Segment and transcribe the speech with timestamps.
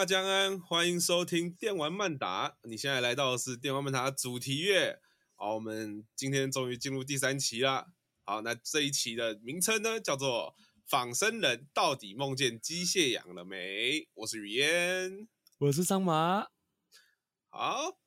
[0.00, 2.56] 大家安，欢迎收听电玩漫达。
[2.62, 4.98] 你现在来到的是电玩漫达主题乐。
[5.36, 7.88] 好，我们今天终于进入第三期了。
[8.24, 10.54] 好，那这一期的名称呢，叫做
[10.90, 13.58] 《仿生人到底梦见机械羊了没》。
[14.14, 16.46] 我是雨嫣，我是桑麻。
[17.50, 17.98] 好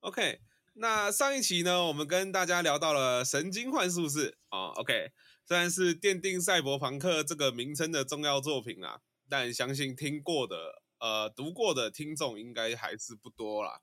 [0.00, 0.40] ，OK。
[0.74, 5.12] 那上一期呢，我们跟大家聊到了《神经幻术士》啊，OK。
[5.44, 13.80] 虽然是奠定赛博朋克这个名称的重要作品啊，但相信听过的、呃读过的听众应该还是不多啦。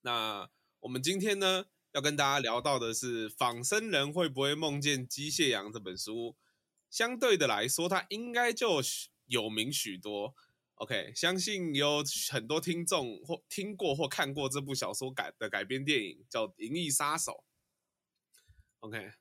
[0.00, 0.48] 那
[0.80, 6.36] 我们今天呢，要跟大家聊到的是《仿生人会不会梦见机械羊》这本书。
[6.88, 8.80] 相对的来说，它应该就
[9.26, 10.34] 有名许多。
[10.76, 17.32] OK，相信有很多听众或听过或看过这部小说改的改编电影，叫《银翼杀手》。
[18.80, 19.12] OK。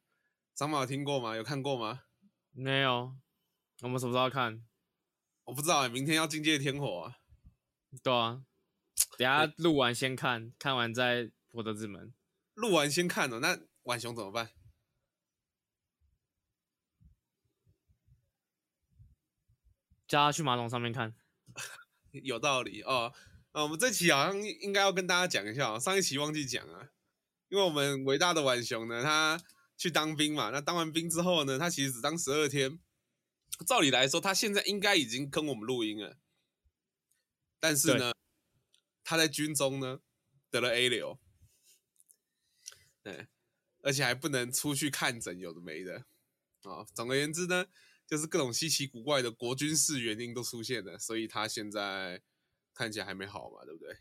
[0.55, 1.35] 张马有听过吗？
[1.35, 2.03] 有看过吗？
[2.51, 3.15] 没有。
[3.81, 4.63] 我们什么时候看？
[5.45, 5.89] 我不知道哎。
[5.89, 7.17] 明天要境界天火啊。
[8.01, 8.43] 对啊。
[9.17, 12.13] 等下录完先看，看完再博德之门。
[12.53, 13.39] 录完先看哦。
[13.39, 14.49] 那晚熊怎么办？
[20.07, 21.15] 叫他去马桶上面看。
[22.11, 23.13] 有道理哦。
[23.51, 25.79] 啊，我们这期好像应该要跟大家讲一下哦。
[25.79, 26.89] 上一期忘记讲啊，
[27.49, 29.39] 因为我们伟大的浣熊呢，他。
[29.75, 30.51] 去当兵嘛？
[30.51, 31.57] 那当完兵之后呢？
[31.57, 32.79] 他其实只当十二天。
[33.65, 36.17] 照理来说，他现在应该已经跟我们录音了。
[37.59, 38.13] 但是呢，
[39.03, 40.01] 他在军中呢
[40.49, 41.19] 得了 A 流，
[43.01, 43.27] 对，
[43.81, 46.05] 而且还不能出去看诊，有的没的
[46.63, 46.85] 啊。
[46.93, 47.67] 总而言之呢，
[48.05, 52.21] 就是各种稀奇古怪的国军事原因都出现了，所以他现在
[52.73, 53.97] 看起来还没好嘛，对不对？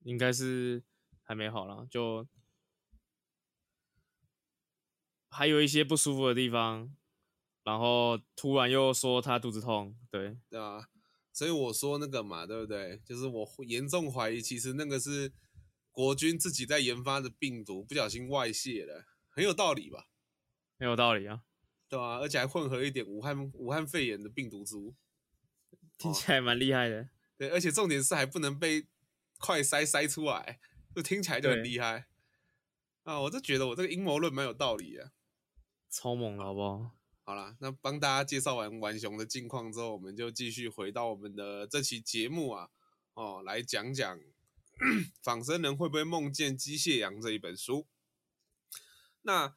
[0.00, 0.82] 应该是
[1.22, 2.28] 还没好了，就。
[5.36, 6.94] 还有一些不舒服的地方，
[7.64, 10.88] 然后突然又说他肚子痛，对对啊，
[11.32, 13.00] 所以我说那个嘛，对不对？
[13.04, 15.32] 就是我严重怀疑，其实那个是
[15.90, 20.08] 国军自己在研发的病毒，不小心外泄了，很有道理吧？
[20.78, 21.42] 很有道理啊，
[21.88, 24.94] 对啊，而且还混合一点武汉武汉肺炎的病毒株，
[25.96, 27.08] 听起来蛮厉害的。
[27.36, 28.86] 对，而且重点是还不能被
[29.38, 30.60] 快筛筛出来，
[30.94, 32.06] 就听起来就很厉害
[33.04, 33.20] 啊！
[33.22, 35.12] 我就觉得我这个阴谋论蛮有道理的。
[35.90, 36.90] 超猛了，好不好？
[37.26, 42.68] 好啦，那帮大家介绍完玩熊的近况之后，我们就继续回到我们的这期节目啊，
[43.14, 44.20] 哦，来讲讲
[45.24, 47.86] 仿生人会不会梦见机械羊这一本书。
[49.22, 49.56] 那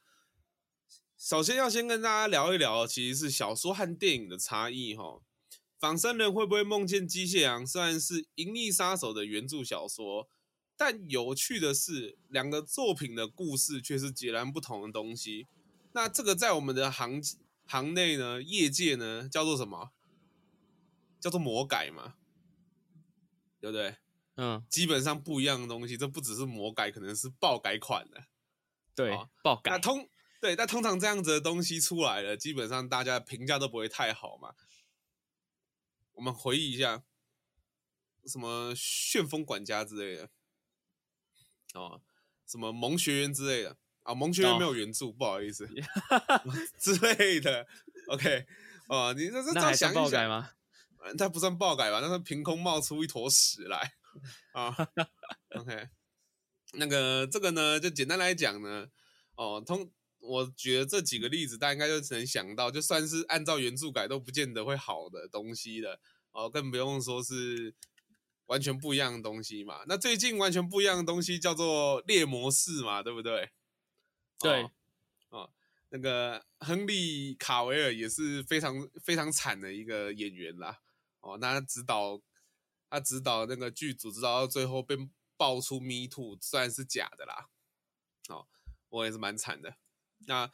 [1.18, 5.22] 首先要先跟大家聊一聊，其实是小说和电影的差异哈。
[5.78, 7.68] 仿生人会不会梦见机械羊？
[7.68, 10.30] 虽然是《银翼杀手》的原著小说，
[10.78, 15.48] 但有趣的是，两个作品的故事却是截然不同的东西。
[15.92, 17.22] 那这个在我们的行
[17.68, 19.92] 行内呢，业界呢叫做什么？
[21.20, 22.16] 叫做魔改嘛，
[23.60, 23.98] 对不对？
[24.36, 28.24] 嗯，基本上不一样的东西，这不只是魔改，可能是爆改款的。
[28.94, 29.72] 对，哦、爆改。
[29.72, 30.08] 那通
[30.40, 34.54] 对，但通常这样子的东西出来了，基本上大家评价都不会太好嘛。
[36.14, 37.04] 我们回忆一下，
[38.28, 40.30] 什么旋风管家之类的，
[41.74, 42.04] 哦，
[42.46, 43.76] 什么萌学园之类的。
[44.08, 45.16] 啊，蒙学园没有原著，oh.
[45.16, 45.68] 不好意思，
[46.80, 47.68] 之类的。
[48.08, 48.46] OK，
[48.88, 50.50] 哦，你这这这样想一想吗？
[51.18, 52.00] 它不算爆改吧？
[52.02, 53.96] 那是凭空冒出一坨屎来
[54.54, 54.74] 啊。
[55.60, 55.90] OK，
[56.74, 58.88] 那个这个呢，就简单来讲呢，
[59.36, 66.00] 哦，通我觉得这几个例子，大家应该就只能想到，就算是按照原著改都不见得会好的东西的。
[66.32, 67.76] 哦，更不用说是
[68.46, 69.82] 完全不一样的东西嘛。
[69.86, 73.50] 那最近完全不一样的东西叫做猎魔士嘛，对不对？
[74.40, 74.70] 对，
[75.30, 75.50] 哦，
[75.90, 80.82] 那个亨利卡维尔也是非常非常惨的一个演员啦。
[81.22, 82.22] 哦，那他指导
[82.90, 84.96] 他指导那个剧组，直到最后被
[85.36, 87.50] 爆出 Me Too，虽然是假的啦。
[88.30, 88.48] 哦，
[88.90, 89.78] 我也是蛮惨的。
[90.28, 90.52] 那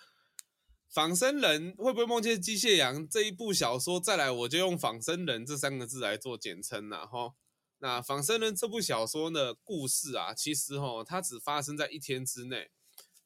[0.89, 3.99] 仿生人会不会梦见机械羊这一部小说？
[3.99, 7.05] 再来，我就用仿生人这三个字来做简称啦。
[7.05, 7.33] 哈、
[7.79, 12.71] 那仿生人这部小说的故事啊，其实、哦，它只发生在一天之内。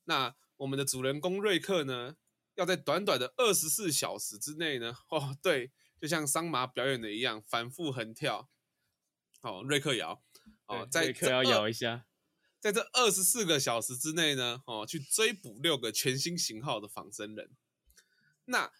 [0.06, 2.15] 那我们的主人公瑞克呢，
[2.56, 5.71] 要在短短的二十四小时之内呢，哦，对，
[6.01, 8.50] 就像桑麻表演的一样，反复横跳。
[9.42, 10.24] 哦，瑞克摇，
[10.65, 12.07] 哦，在瑞克要摇一下，
[12.59, 17.51] 在这二十四个小时之内呢，哦，去追捕六个全新型号的仿生人。
[18.45, 18.71] 那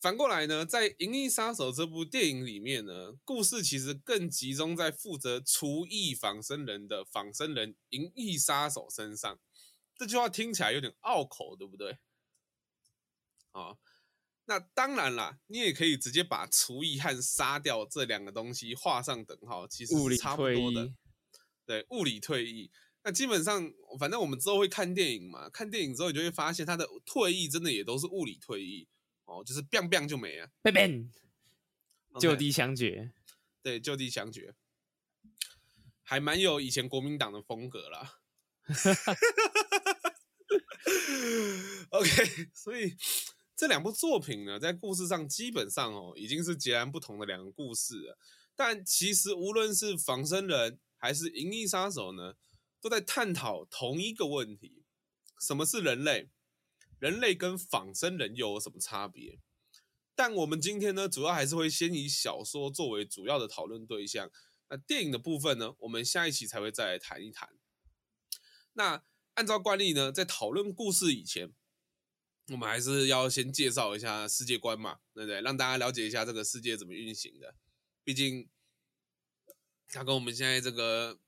[0.00, 9.38] 反过来呢，在《银翼杀手》这部电影里面呢，故事其实更集中在负责除役仿生人的仿生人银翼杀手身上。
[9.96, 11.98] 这句话听起来有点拗口，对不对？
[13.52, 13.76] 啊，
[14.46, 20.92] 那当然啦，你也可以直接把除役和杀掉这两个东西画上等号，其实是差不多的。
[21.64, 22.70] 对，物理退役。
[23.04, 28.88] 那基本上，反正我们之后会看电影嘛，看电影之后你就会发现，他的退役真的也都是物理退役
[29.26, 33.12] 哦，就是 biang biang 就没了，bang bang，就地枪决。
[33.62, 34.54] 对，就地枪决，
[36.02, 38.20] 还蛮有以前国民党的风格啦。
[38.66, 40.04] 哈哈哈
[41.90, 42.96] OK，所以。
[43.56, 48.18] 这两部作品呢，在故事上基本上哦，已经是截然不同的两个故事了。
[48.56, 52.34] 但其实无论是仿生人还是银翼杀手呢，
[52.80, 54.82] 都在探讨同一个问题：
[55.40, 56.30] 什么是人类？
[56.98, 59.38] 人类跟仿生人又有什么差别？
[60.16, 64.28] 但我们今天呢，主要还是会先以小说作为主要的讨论对象。
[64.68, 67.48] 那电影的部分呢，我们下一期才会再来谈一谈。
[68.74, 69.02] 那
[69.34, 71.52] 按照惯例呢，在讨论故事以前，
[72.48, 75.40] 我们还是要先介绍一下世界观嘛，对不对？
[75.40, 77.56] 让大家了解一下这个世界怎么运行的。
[78.04, 78.48] 毕竟，
[79.88, 81.18] 它跟我们现在这个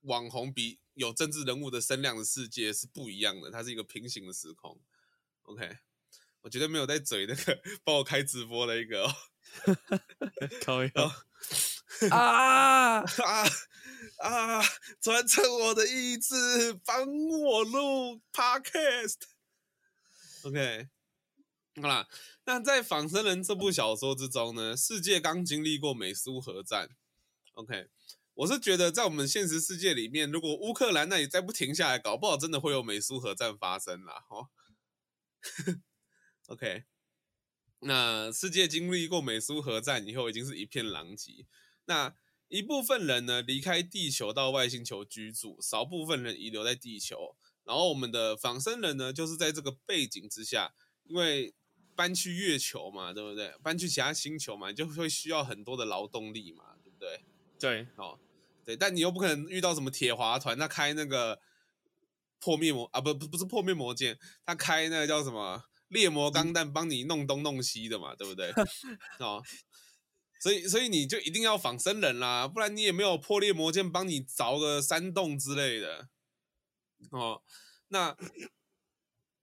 [0.00, 4.80] 网红比有政治人物的声量的世界是不一样的，它是一个平行的时空。
[5.42, 5.78] OK，
[6.40, 9.14] 我绝对没有在嘴那个 帮我开直播的一个、哦，
[10.64, 10.90] 靠腰
[12.10, 13.04] 啊啊
[14.18, 14.62] 啊！
[15.00, 19.16] 传承我的意志，帮我录 Podcast。
[20.42, 20.88] OK，
[21.80, 22.08] 好啦，
[22.44, 26.88] 那在《仿生人》这部小说之中呢，世界刚经历过美苏核战。
[27.54, 27.88] OK，
[28.34, 34.24] 我是觉得在我们现实世界里面，如果乌克兰那里再不停下来，搞不好真的会有美苏核战发生啦。
[34.30, 34.48] 哦
[36.48, 36.84] ，OK，
[37.80, 41.46] 那世界经历过美苏核战以后，已经是一片狼藉。
[41.86, 42.14] 那
[42.48, 47.36] 一部分人呢，离开地球到外星球居住，少部分人遗留在地球。
[47.64, 51.54] 然后我们的仿生人呢，就是在这个背景之下，因为
[51.96, 53.54] 搬去月球嘛，对不对？
[53.62, 57.24] 搬去其他星球嘛，就会需要很多的劳动力嘛，对不对？
[57.58, 58.18] 对，哦，
[58.64, 61.40] 对，但你又不可能遇到什么铁滑团，他开那个
[62.38, 68.52] 破灭魔啊，不不不是破灭魔剑，他开那个叫什么猎魔钢弹，帮你弄东弄西的嘛，对不对？
[69.20, 69.42] 哦，
[70.44, 76.10] 所以所以你就一定要仿生人啦，不然你也没有破裂魔剑帮你凿个山洞之类的。
[77.12, 77.42] 哦，
[77.88, 78.14] 那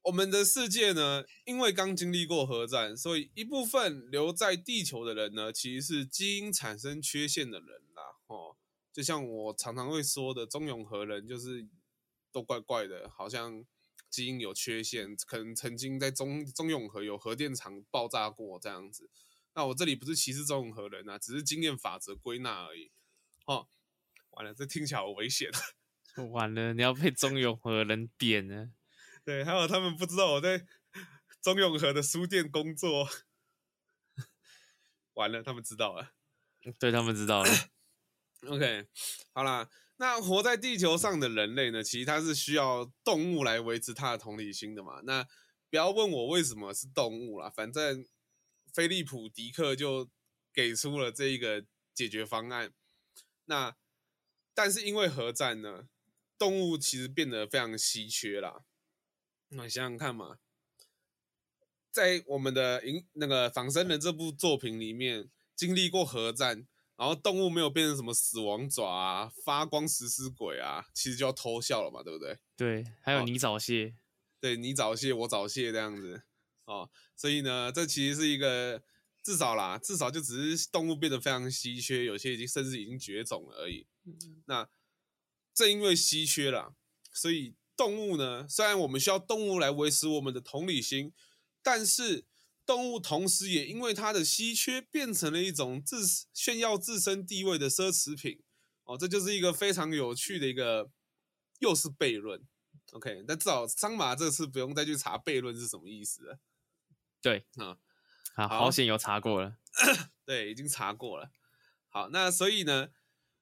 [0.04, 1.24] 我们的世界呢？
[1.46, 8.04] 因为刚经历过核战，所以一部分留在地球的人呢，其实是基因产生缺陷的人啦。
[8.28, 8.56] 哦，
[8.94, 11.68] 就像我常常会说的，中永和人就是
[12.32, 13.66] 都怪怪的，好像
[14.08, 19.10] 基因有缺陷，可能曾经在中中永和有核电厂爆炸过这样子。
[19.54, 22.92] 那我这里不是歧视中永和人啊，只是经验法则归纳而已。
[23.46, 23.68] 哦，
[24.32, 25.50] 完了，这听起来好危险。
[26.32, 28.70] 完了，你要被中永和人点了。
[29.24, 30.66] 对，还有他们不知道我在
[31.42, 33.08] 中永和的书店工作。
[35.14, 36.14] 完了，他们知道了。
[36.80, 37.50] 对，他们知道了。
[38.48, 38.88] OK，
[39.34, 41.84] 好啦，那活在地球上的人类呢？
[41.84, 45.02] 其实他是需要动物来维持他的同理心的嘛。
[45.04, 45.24] 那
[45.70, 48.06] 不要问我为什么是动物啦，反正
[48.74, 50.10] 菲利普·迪克就
[50.54, 52.74] 给出了这一个解决方案。
[53.46, 53.76] 那
[54.54, 55.88] 但是因为核战呢？
[56.38, 58.64] 动物其实变得非常稀缺啦，
[59.50, 60.40] 那你想想看嘛，
[61.92, 72.40] 在我们的影那个仿生人这部作品里面，经历过核战，然后动物没有变成什么死亡爪啊、发光食尸鬼啊，其实就要偷笑了嘛，对不对？
[72.58, 73.94] 对，还有你早泄，
[74.40, 76.24] 对你早泄，我早泄这样子
[76.72, 78.82] 哦，所以呢，这其实是一个
[79.24, 83.88] 至少啦，至少就只是动物变得非常稀缺，有些已经甚至已经绝种了而已。
[84.06, 84.70] 嗯、那。
[85.54, 86.76] 正因为稀缺了，
[87.12, 91.12] 所以动物呢，虽然我们需要动物来维持我们的同理心，
[91.62, 92.26] 但是
[92.66, 98.42] 动物同时也因为它的稀缺，变成了一种自炫耀自身地位的奢侈品。
[98.86, 100.90] 哦，这就是一个非常有趣的一个，
[101.60, 102.42] 又是悖论。
[102.94, 106.40] OK，但至少桑马这次不用再去查悖论是什么意思了。
[107.22, 107.78] 对，啊，
[108.36, 109.58] 好，好险有查过了。
[110.26, 111.32] 对，已经查过了。
[111.90, 112.90] 好，那所以呢，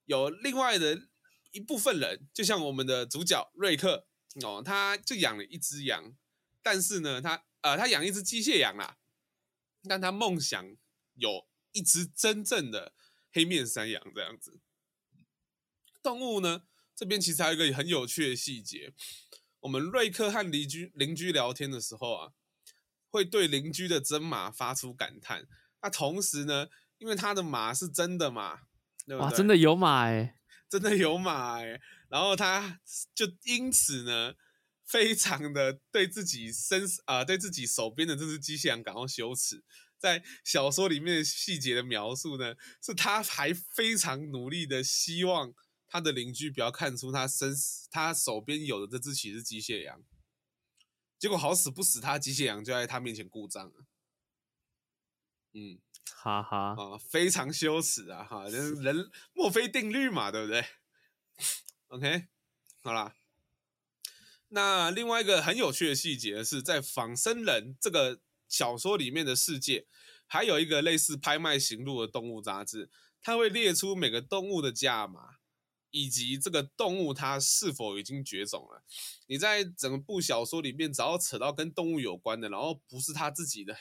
[0.05, 1.07] 有另外的。
[1.51, 4.05] 一部分人就像我们的主角瑞克
[4.43, 6.15] 哦，他就养了一只羊，
[6.61, 8.99] 但是呢，他呃，他养一只机械羊啦，
[9.85, 10.63] 但他梦想
[11.15, 12.93] 有一只真正的
[13.31, 14.59] 黑面山羊这样子。
[16.03, 18.93] 动物呢，这边其实还有一个很有趣的细节，
[19.61, 22.33] 我们瑞克和邻居邻居聊天的时候啊，
[23.09, 25.45] 会对邻居的真马发出感叹。
[25.81, 28.55] 那同时呢，因为他的马是真的马，
[29.05, 29.17] 对不对？
[29.19, 30.35] 哇，真的有马哎、欸。
[30.69, 32.79] 真的有马哎，然后他
[33.15, 34.35] 就因此呢，
[34.85, 39.63] 非常的对自己身啊、呃，对自己手边的这只机械羊感到羞耻。
[39.97, 42.53] 在小说里面的细节的描述呢，
[42.85, 45.51] 是他还非常努力的希望
[45.87, 47.51] 他的邻居不要看出他身
[47.89, 50.03] 他手边有的这只其实是机械羊。
[51.19, 53.85] 结果好死不死，他机械羊就在他面前故障了。
[55.51, 55.79] 嗯，
[56.15, 58.23] 哈哈啊，非常羞耻啊！
[58.23, 60.65] 哈，人人墨菲定律嘛，对不对
[61.87, 62.27] ？OK，
[62.81, 63.15] 好啦。
[64.49, 69.87] 那另外一个很有趣的细节是在仿生人这个小说里面的世界，
[70.25, 72.89] 还有一个类似拍卖行路的动物杂志，
[73.21, 75.38] 它会列出每个动物的价码。
[75.91, 78.83] 以及这个动物它是否已经绝种了？
[79.27, 83.75] 你在整部小说里面，只要扯到跟动物有关的，然后不是他自己的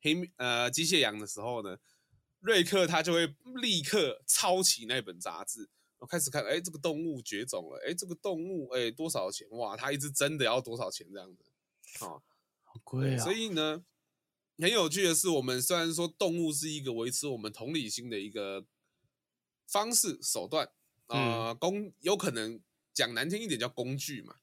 [0.00, 1.78] 黑呃机械羊的时候呢，
[2.40, 9.46] 瑞克他就会立刻抄起那本杂志，我开始看，哎，这个动物绝种了，哎，这个动物，哎，多少钱？
[9.50, 11.06] 哇，它一只真的要多少钱？
[11.12, 11.44] 这样子，
[12.04, 12.22] 哦，
[12.62, 13.22] 好贵啊！
[13.22, 13.84] 所以呢，
[14.56, 18.64] 很有趣的是，我们虽然说动物是一个维持我们同理心的一个
[19.66, 20.70] 方式手段。
[21.10, 22.60] 呃，工有可能
[22.92, 24.36] 讲难听一点叫工具嘛，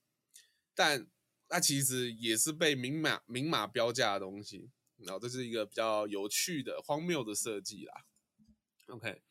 [0.76, 1.08] 但
[1.50, 8.06] 那其实也是被明码明码标价的东西，然后这是一个比较有趣的荒谬的设计啦。
[8.88, 9.22] OK，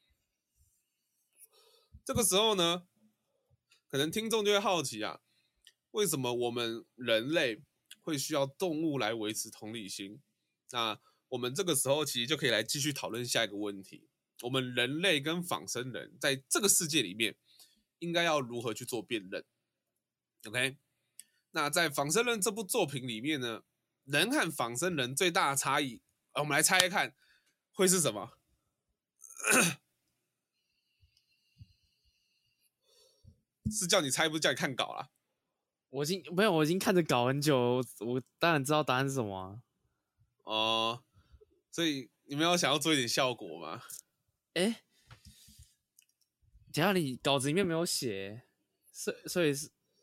[2.05, 2.87] 这个时候呢，
[3.87, 5.21] 可能听众就会好奇啊，
[5.91, 7.61] 为什么我们人类
[8.01, 10.23] 会需要动物来维持同理心？
[10.71, 14.09] 那我们这个时候其实就可以来继续讨论下一个问题。
[14.43, 17.37] 我们人类跟仿生人在这个世界里面，
[17.99, 19.45] 应该要如何去做辨认
[20.45, 20.77] ？OK，
[21.53, 23.63] 那在仿生人这部作品里面呢，
[24.05, 26.03] 人和仿生人最大的差异，
[26.35, 27.15] 我们来猜一看，
[27.73, 28.33] 会是什么？
[33.71, 35.09] 是叫你猜，不是叫你看稿啦。
[35.89, 39.63] 我已经没有，我已经看着稿很久，我，我当然知道答案是什么啊。
[40.45, 41.03] 哦，
[41.73, 43.83] 所以你们要想要做一点效果吗？
[44.57, 44.77] 哎、欸，
[46.73, 48.45] 等下你稿子里面没有写，
[48.91, 49.55] 所以所以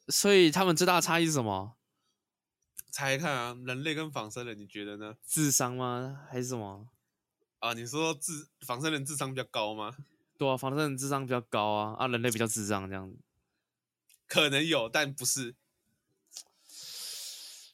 [0.09, 1.75] 所以他们最大的差异是什么？
[2.91, 5.15] 猜看啊，人类跟仿生人，你觉得呢？
[5.25, 6.27] 智商吗？
[6.29, 6.87] 还是什么？
[7.57, 9.97] 啊，你说智仿生人智商比较高吗？
[10.37, 13.17] 对啊，仿生人智商比较高啊，啊，人类比较智障这样子。
[14.27, 15.55] 可能有，但不是。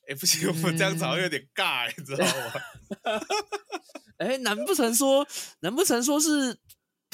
[0.04, 2.54] 哎、欸，不行，我们这样子好像有点尬，你知道吗？
[4.20, 5.26] 哎，难不成说，
[5.62, 6.58] 难不成说是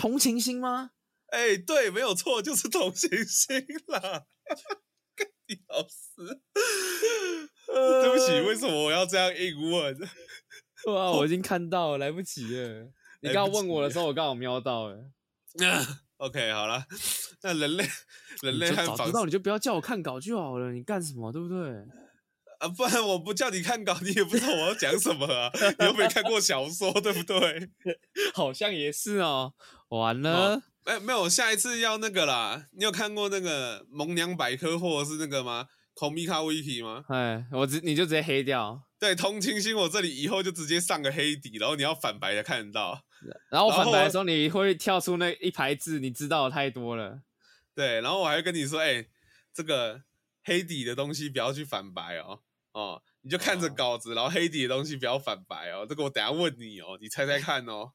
[0.06, 0.92] 同情心吗？
[1.32, 3.56] 哎，对，没有错， 就是同情心
[3.88, 4.26] 啦。
[5.50, 6.42] 你老师，
[7.66, 10.00] 对不起，为什么我要这样硬问？
[10.86, 12.92] 哇，我已经看到了，来不及了。
[13.22, 15.10] 你刚刚问我的时候，我刚好瞄到了。
[15.56, 15.84] 那
[16.18, 16.86] OK，好了，
[17.42, 17.84] 那人类，
[18.44, 21.58] 人类和早知道你就不要叫我看稿就好了，你干什么，对不对？
[22.60, 25.52] 啊，不然我不叫你看稿，你也不知道我要讲什么啊！
[25.80, 27.70] 你又没看过小说，对不对？
[28.34, 29.54] 好像也是哦。
[29.90, 32.66] 完了，哎、哦，没有，下一次要那个啦。
[32.72, 37.04] 你有看过那个《萌娘百科》或者是那个吗？Comica Wiki 吗？
[37.10, 38.82] 哎，我直你就直接黑掉。
[39.00, 43.02] 对，同情心，我这里以后就直接上个黑底，然后你要反白的看得到。
[43.50, 47.20] 然后反白的时候，你会跳出那一排字，你知道的太多了。
[47.76, 49.06] 对，然后我还会跟你说，哎，
[49.54, 50.02] 这个。
[50.46, 55.86] 黑底的东西不要去反白哦，哦，你就看着稿子，哦、然后黑底的东西不要反白哦。
[55.90, 57.92] 这个我等下问你哦，你猜猜看哦。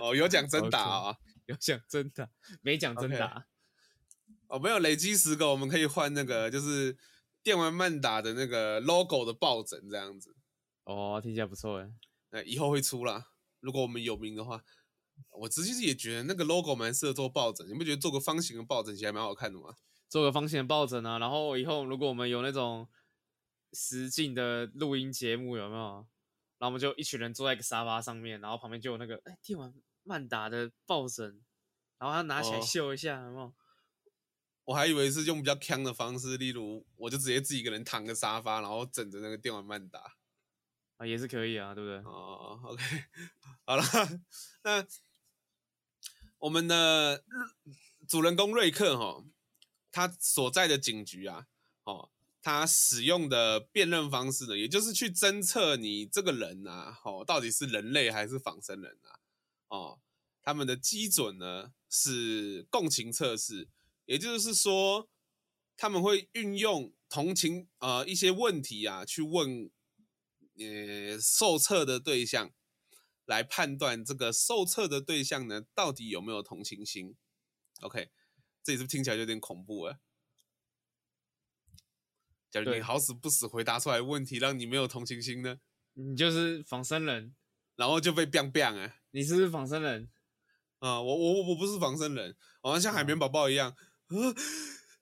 [0.00, 2.30] 哦，有奖真打啊、 哦，有奖征答，
[2.62, 3.26] 没奖征答。
[3.26, 3.44] Okay.
[4.46, 6.96] 哦，没有累积十个，我们可以换那个，就是
[7.42, 10.36] 电玩漫打的那个 logo 的抱枕这样子。
[10.84, 11.90] 哦，听起来不错哎。
[12.30, 14.62] 那以后会出啦，如果我们有名的话，
[15.30, 17.66] 我其实也觉得那个 logo 蛮适合做抱枕。
[17.68, 19.74] 你不觉得做个方形的抱枕其实还蛮好看的吗？
[20.14, 22.88] 做个方形的抱枕啊，然后以后如果我们有那种
[23.72, 26.06] 实境的录音节目，有没有？
[26.56, 31.42] 然后我们就一群人坐在一个沙发上面，然后旁边就有那个哎电玩曼达的抱枕，
[31.98, 33.54] 然后他拿起来秀一下，哦、有没有？
[34.66, 40.14] 我还以为是用比较锵的方式，例如我就直接自己一个人躺个沙发，然后枕着那个电玩曼达
[40.98, 41.98] 啊，也是可以啊，对不对？
[42.08, 42.84] 哦，OK，
[43.64, 43.82] 好了，
[44.62, 44.86] 那
[46.38, 47.24] 我们的
[48.06, 49.24] 主人公瑞克哈。
[49.94, 51.46] 他所在的警局啊，
[51.84, 52.10] 哦，
[52.42, 59.20] 他使用的辨认方式呢，也就是去侦测你这个人啊，哦，到底是人类还是仿生人啊，
[59.68, 60.00] 哦，
[60.42, 63.68] 他们的基准呢是共情测试，
[64.06, 65.08] 也就是说，
[65.76, 69.70] 他们会运用同情呃一些问题啊，去问
[70.58, 72.50] 呃受测的对象，
[73.26, 77.14] 来判断这个受测的对象呢到底有没有同情心
[77.80, 78.10] ，OK。
[78.64, 79.98] 这里是不是听起来有点恐怖啊？
[82.50, 85.60] 假如你好死不死回答出来的问题让你没有同情心呢？
[85.92, 87.34] 你就是仿生人，
[87.76, 90.10] 然后就被 biang biang 哎，你是不是仿生人？
[90.78, 93.70] 啊、嗯，我我我不是仿生人，我像像海绵宝宝一样。
[93.70, 93.76] 啊、
[94.08, 94.34] 嗯，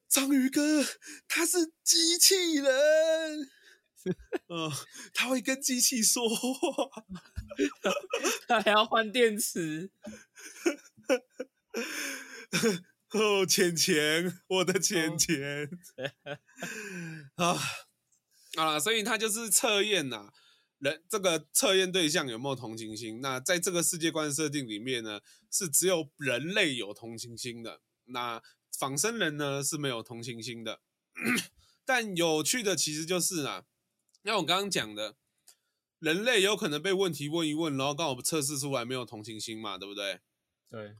[0.08, 0.82] 章鱼哥
[1.28, 3.50] 他是机器人，
[4.48, 4.70] 嗯，
[5.14, 7.04] 他会跟机器说话，
[8.48, 9.92] 他还要换电池。
[13.18, 15.68] 哦，钱钱，我的钱钱。
[17.36, 17.58] 啊
[18.56, 20.32] 啊，所以他就是测验呐。
[20.78, 23.20] 人这个测验对象有没有同情心？
[23.20, 27.80] 那在这个世界观设定里面呢，是只有人类有同情心的。
[28.06, 28.42] 那
[28.76, 30.80] 仿生人呢是没有同情心的。
[31.84, 33.64] 但有趣的其实就是啊，
[34.24, 35.14] 像我刚刚讲的，
[36.00, 40.20] 人类有可能被问题问一问，然后刚好测试出来没有同情心嘛，对不对？
[40.68, 40.96] 对，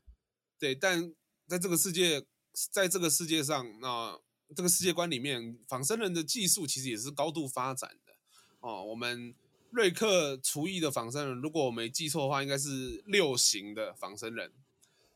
[0.59, 0.75] 对。
[0.77, 1.13] 但
[1.53, 2.25] 在这个世界，
[2.71, 4.19] 在这个世界上，那
[4.57, 8.15] 这个世界观里面，仿生人的技术其实也是高度发展的
[8.61, 8.83] 哦。
[8.85, 9.35] 我们。
[9.75, 14.53] 瑞克厨艺的仿生人，如果我没记错的话，应该是六型的仿生人，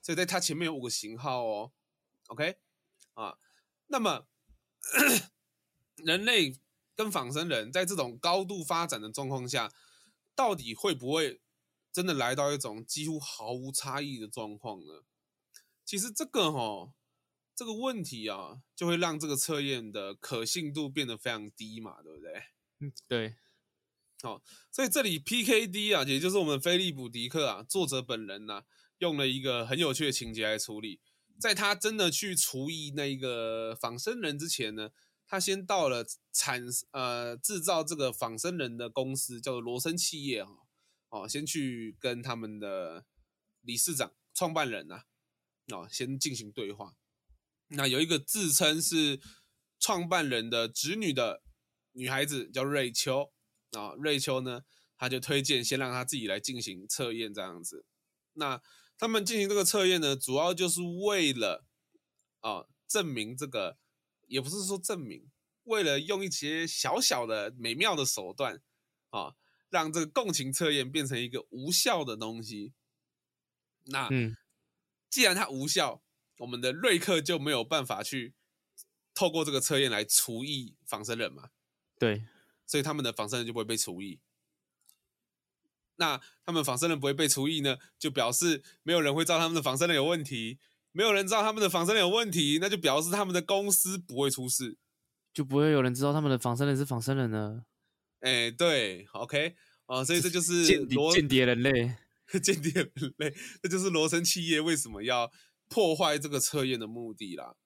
[0.00, 1.72] 所以在他前面有五个型号哦。
[2.28, 2.56] OK，
[3.12, 3.36] 啊，
[3.88, 4.26] 那么
[6.02, 6.58] 人类
[6.94, 9.70] 跟仿生人在这种高度发展的状况下，
[10.34, 11.42] 到底会不会
[11.92, 15.02] 真的来到一种几乎毫无差异的状况呢？
[15.86, 16.92] 其实这个哦，
[17.54, 22.42] 这个问题啊，就会让这个测验的可信度变得非常低嘛，对不对？
[22.80, 23.36] 嗯，对。
[24.22, 28.64] 好，所以这里 PKD 啊，也就是我们菲利普·迪克啊，作者本人呢、啊，
[28.98, 31.00] 用了一个很有趣的情节来处理。
[31.38, 34.88] 在他真的去除以那个仿生人之前呢，
[35.26, 40.50] 他先到了产呃制造这个仿生人的公司，叫做罗森企业哈，
[41.10, 43.04] 哦，先去跟他们的
[43.60, 45.04] 理事长、创办人啊，
[45.72, 46.94] 哦，先进行对话。
[47.68, 49.20] 那有一个自称是
[49.78, 51.42] 创办人的侄女的
[51.92, 53.32] 女孩子叫瑞秋。
[53.72, 54.62] 啊，瑞秋呢，
[54.96, 57.84] 他就推荐先让她自己来进行测验这样子。
[58.34, 58.62] 那
[58.96, 61.66] 他们进行这个测验呢，主要就是为了
[62.40, 63.76] 啊证明这个，
[64.28, 65.30] 也不是说证明，
[65.64, 68.62] 为了用一些小小的美妙的手段
[69.10, 69.34] 啊，
[69.68, 72.72] 让这个共情测验变成一个无效的东西。
[73.86, 74.36] 那嗯，
[75.16, 76.02] 既然它无效，
[76.40, 78.34] 我们的瑞克就没有办法去
[79.14, 81.48] 透过这个测验来除役仿生人嘛？
[81.98, 82.26] 对。
[82.66, 84.20] 所以他们的仿生人就不会被除役。
[85.96, 90.58] 那他们仿生人不会被除役呢，就表示没有人会知道他们的仿生人有问题。
[90.92, 94.76] 没有人知道他们的仿生人有问题，那就表示他们的公司不会出事，
[95.32, 97.64] 就不会有人知道他们的仿生人是仿生人了。
[98.20, 101.96] 哎，对，OK，啊，所以这就是间谍间谍人类，
[102.42, 105.30] 间谍人类，这就是罗森企业为什么要
[105.68, 107.56] 破坏这个测验的目的啦。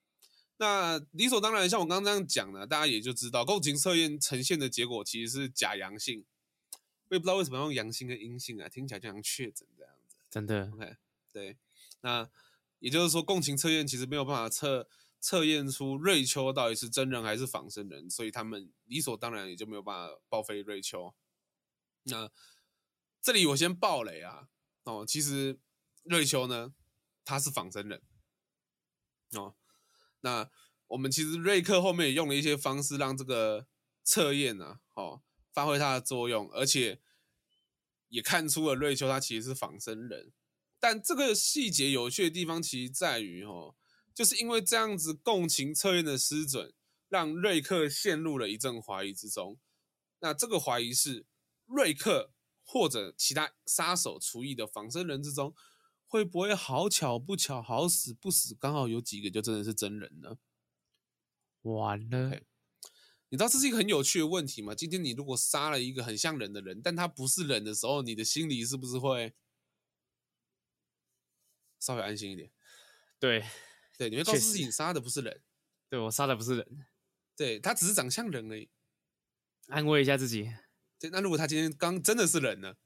[0.58, 6.24] 那理所当然，像我刚刚这样讲呢，大家也就知道，共情测验呈现的结果其实是假阳性。
[7.08, 10.16] 我也不知道为什么要用阳性跟阴性啊，听起来就像确诊这样子。
[10.30, 10.96] 真的？OK，
[11.32, 11.56] 对。
[12.02, 12.28] 那
[12.78, 14.86] 也就是说，共情测验其实没有办法测
[15.18, 21.12] 测验出瑞秋到底是真人还是仿生人，所以他们理所当然也就没有办法报废瑞秋。
[22.04, 22.30] 那
[23.22, 24.48] 这里我先爆雷啊！
[24.84, 25.58] 哦，其实
[26.04, 26.74] 瑞秋呢，
[27.24, 28.02] 他是仿生人。
[29.32, 29.54] 哦。
[30.22, 30.50] 那
[30.88, 33.66] 我们其实瑞克后面也用了一些方式，让这个
[34.02, 37.00] 测验啊，哦，发挥它的作用，而且
[38.08, 40.32] 也看出了瑞秋他其实是仿生人。
[40.78, 43.76] 但这个细节有趣的地方，其实在于哦，
[44.14, 46.74] 就是因为这样子共情测验的失准，
[47.08, 49.58] 让瑞克陷入了一阵怀疑之中。
[50.20, 51.26] 那这个怀疑是
[51.66, 52.32] 瑞克
[52.70, 55.54] 或者其他杀手厨艺的仿生人之中。
[56.12, 60.38] 会不会好巧不巧，好死不死，刚好有几个就真的是真人呢？
[61.62, 62.42] 完了，okay.
[63.28, 64.74] 你知道这是一个很有趣的问题吗？
[64.74, 69.32] 今天你如果杀了一个很像人的人，但他不是人的时候，你的心里是不是会
[71.78, 72.50] 稍微安心一点？
[73.20, 73.46] 对，
[73.96, 75.40] 对，你会告诉自己你杀的不是人，
[75.88, 76.86] 对，我杀的不是人，
[77.36, 78.68] 对，他只是长相人而已，
[79.68, 80.52] 安慰一下自己。
[81.00, 82.76] 对，那如果他今天刚真的是人呢？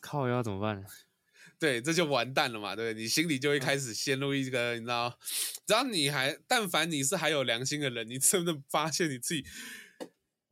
[0.00, 0.84] 靠，要怎么办？
[1.58, 3.02] 对，这就完蛋了嘛，对不对？
[3.02, 5.18] 你心里就会开始陷入一个，你知道，
[5.66, 9.44] 只要你还，但凡你是还有良心的人，你真的发现你自己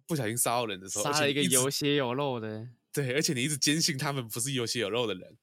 [0.06, 5.36] 不小心杀到人的时候，杀了一个有血有肉的， 对，而且你一直坚信他们不是有血有肉的人。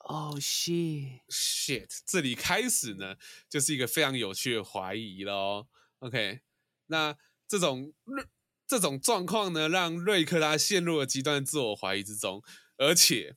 [0.00, 3.16] 哦、oh，shit，shit，这里开始呢，
[3.50, 5.68] 就是一个非常有趣的怀疑喽。
[5.98, 6.40] OK，
[6.86, 7.16] 那
[7.50, 7.92] 这种
[8.64, 12.40] 这种状况呢，让瑞克他陷入了极端自我怀疑之中。
[12.76, 13.36] 而且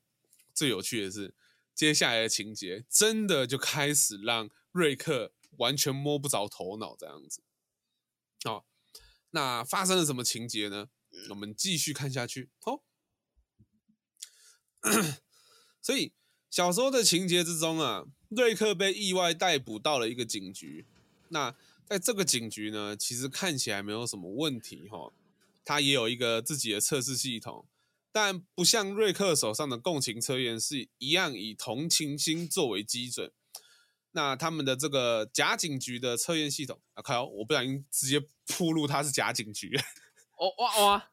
[0.54, 1.34] 最有趣的是，
[1.74, 7.42] 接下来的情节真的就开始让瑞克完全摸不着头脑这样子。
[8.46, 8.66] 哦，
[9.32, 10.90] 那发生了什么情节呢？
[11.30, 12.52] 我们继续看下去。
[12.66, 12.84] 哦，
[15.82, 16.14] 所以
[16.52, 20.86] 小说的情节之中啊，瑞克被意外逮捕到了一个警局。
[21.30, 21.56] 那
[21.88, 25.14] 在这个警局呢，其实看起来没有什么问题哈、哦，
[25.64, 27.66] 他也有一个自己的测试系统。
[28.16, 33.32] 但不像瑞克手上的共情测验是一样以同情心作为基准，
[34.12, 37.26] 那他们的这个假警局的测验系统啊，靠！
[37.26, 39.76] 我不小心直接铺路他是假警局，
[40.38, 41.12] 哦哇哇，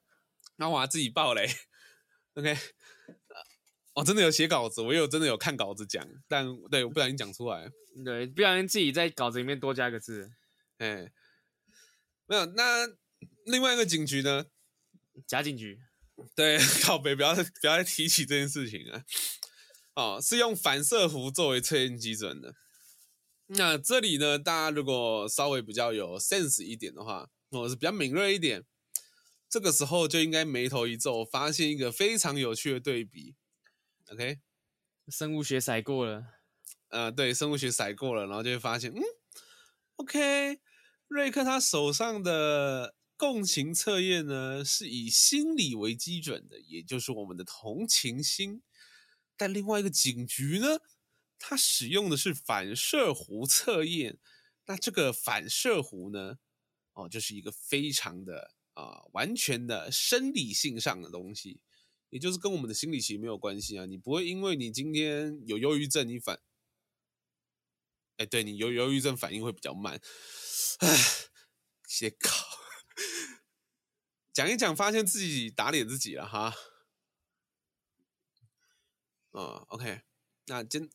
[0.57, 1.49] 那我自己爆雷
[2.35, 2.55] ，OK，
[3.95, 7.71] 我、 哦、真的有写稿子，我有真的有看稿子讲，但对我不小心讲出来，
[8.05, 10.31] 对，不小心自己在稿子里面多加一个字，
[10.81, 11.13] 哎，
[12.27, 12.87] 没有，那
[13.45, 14.47] 另外一个警局呢？
[15.27, 15.79] 假警局。
[16.35, 19.05] 对， 靠北，不要不要再提起这件事情啊！
[19.95, 22.55] 哦，是用反射弧作为测验基准的。
[23.49, 28.65] 那这里呢，大家如果稍微比较有 sense 一点的话，或者是比较敏锐一点，
[29.49, 33.35] 这个时候就应该眉头一皱，发现一个非常有趣的对比。
[34.11, 34.39] OK，
[35.09, 36.25] 生物学筛过了，
[36.89, 39.01] 呃，对，生物学筛过了，然后就会发现，嗯
[39.97, 40.61] ，OK，
[41.11, 42.95] 瑞克他手上的。
[43.21, 48.63] 共情测验呢，是以心理为基准的，也就是我们的同情心。
[49.37, 50.79] 但另外一个警局呢，
[51.39, 54.19] 它使用的是反射弧测验。
[54.65, 56.39] 那这个反射弧呢，
[56.95, 61.61] 哦，就是一个非常的啊、完全的生理性上的东西，
[62.09, 63.85] 也就是跟我们的心理其实没有关系啊。
[63.85, 66.41] 你不会因为你今天有忧郁症，你反，
[68.17, 70.01] 哎，对，你有忧郁症反应会比较慢。
[70.81, 70.89] 唉，
[71.87, 72.31] 写稿。
[74.33, 76.55] 讲一讲，发现自己打脸自己了哈。
[79.33, 80.03] 哦，OK，
[80.47, 80.91] 那真，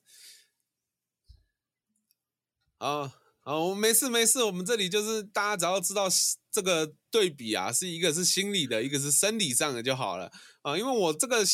[2.78, 6.08] 好好，我没事没事，我们这里就是大家只要知道
[6.52, 10.32] 这个对比啊，是一个是心理的，一个是生理上的就好了
[10.64, 10.78] 啊。
[10.78, 11.46] 因为我这个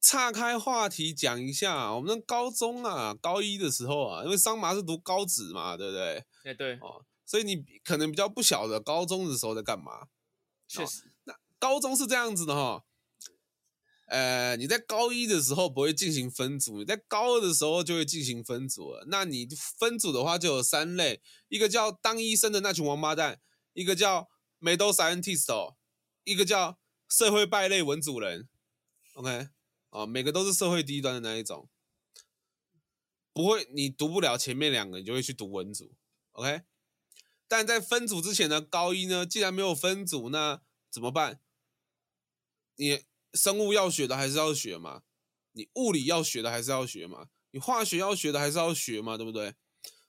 [0.00, 6.24] 岔开话题讲一下，我们高中啊，高一的时候啊，因为桑麻是读高职嘛，对不对？
[6.44, 10.08] 哎，对，哦，所以你可能比较不晓得高中的时候在干嘛。
[10.66, 12.84] 确实，那高中是这样子的哈，
[14.06, 19.06] 呃，你在高一的时候不会进行分组，你在高二的时候就会进行分组了。
[19.08, 19.46] 那你
[19.78, 23.40] 分组的话就有三类，一个叫当医生的那群王八蛋，
[23.72, 24.28] 一个叫
[24.60, 25.74] mad scientist，
[26.24, 26.78] 一个叫
[27.08, 28.48] 社会败类文组人。
[29.14, 29.48] OK，
[29.90, 31.68] 哦，每个都是社会低端的那一种，
[33.32, 35.94] 不会，你读不了前面两个，你就会去读文组。
[36.34, 36.62] OK。
[37.48, 41.40] 但在分组之前呢，高一呢，既然没有分组，那怎么办？
[42.76, 45.02] 你生物要学的还是要学嘛？
[45.52, 47.28] 你物理要学的还是要学嘛？
[47.50, 49.16] 你化学要学的还是要学嘛？
[49.16, 49.54] 对不对？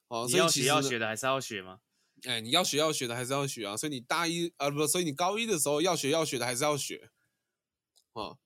[0.07, 1.81] 哦，所以其实你要学要学的还是要学吗？
[2.23, 3.77] 哎，你要学要学的还是要学啊？
[3.77, 7.11] 所以你大一啊不，所以你高一的时候要学要学的还是要学。
[8.13, 8.39] 哦，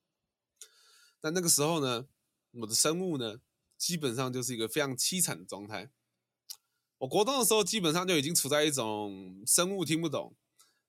[1.21, 2.07] 那那个时候呢，
[2.51, 3.39] 我的生物呢，
[3.77, 5.91] 基本上就是一个非常凄惨的状态。
[6.99, 10.35] 我国中的时候，基本上就已经处在一种生物听不懂，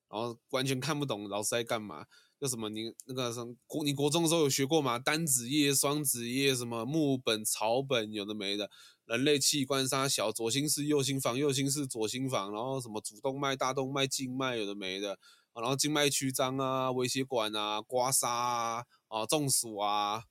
[0.09, 2.05] 然后完全看不懂老师在干嘛。
[2.39, 4.97] 就什么你那个什么国，你国中的时候有学过吗？
[4.97, 8.69] 单子叶、双子叶，什么木本、草本，有的没的。
[9.05, 15.19] 人类器官杀小，左心室、右心房、右心室、左心房，然后什么主动脉、大动脉、静脉，有的没的。
[15.53, 20.23] 然后静脉曲张啊，微血管啊，刮痧啊，啊，中暑啊。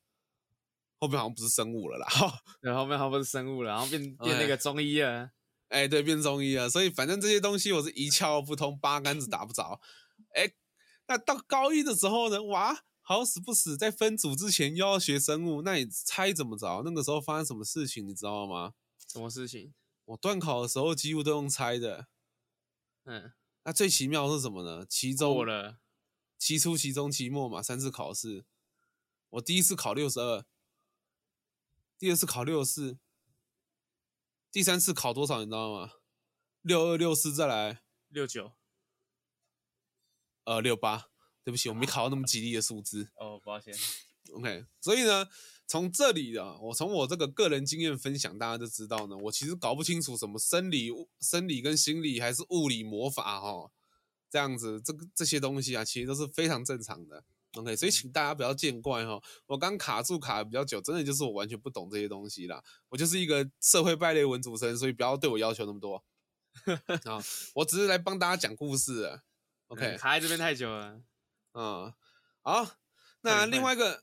[0.98, 2.06] 后面好像不是生物了啦，
[2.60, 5.30] 对，后面好像不是生物了，然后变变那个中医啊。
[5.70, 9.80] 哎，对，变中医了，所以反正这些东西我是一窍不通，八竿子打不着。
[10.34, 10.52] 哎，
[11.06, 12.42] 那到高一的时候呢？
[12.42, 16.82] 哇，好死不死，在分组之前又要学生物，那你猜怎么着？
[16.84, 18.74] 那个时候发生什么事情，你知道吗？
[19.06, 19.72] 什么事情？
[20.06, 22.08] 我断考的时候几乎都用猜的。
[23.04, 24.84] 嗯，那最奇妙是什么呢？
[24.84, 25.78] 期中过了，
[26.36, 28.44] 期初、期中、期末嘛，三次考试。
[29.30, 30.44] 我第一次考六十二，
[31.96, 32.98] 第二次考六十四。
[34.52, 35.92] 第三次考多少你知道吗？
[36.62, 38.52] 六二六四再来六九，
[40.44, 41.08] 呃六八，
[41.44, 43.10] 对不起，我没考到那么吉利的数字。
[43.14, 43.74] 哦，抱歉。
[44.32, 45.28] OK，所以呢，
[45.66, 53.72] 从这里的，我从我这个个人经验分享，大家就知道呢，我其实搞不清楚什么生理、生理跟心理还是物理魔法哈、哦，
[54.28, 57.24] 这样子，这个这些东西啊，其实都是非常正常的。
[57.54, 59.22] OK，所以请大家不要见怪哈、哦。
[59.46, 62.62] 我刚卡住卡的比较久，真的就是我完全不懂这些东西啦。
[62.88, 67.22] 我就是一个社会败类文组生，所以不要对我要求那么多啊。
[67.54, 69.22] 我只是来帮大家讲故事的。
[69.68, 71.00] OK，、嗯、卡在这边太久了。
[71.54, 71.92] 嗯，
[72.42, 72.70] 好。
[73.22, 74.02] 那另外一个，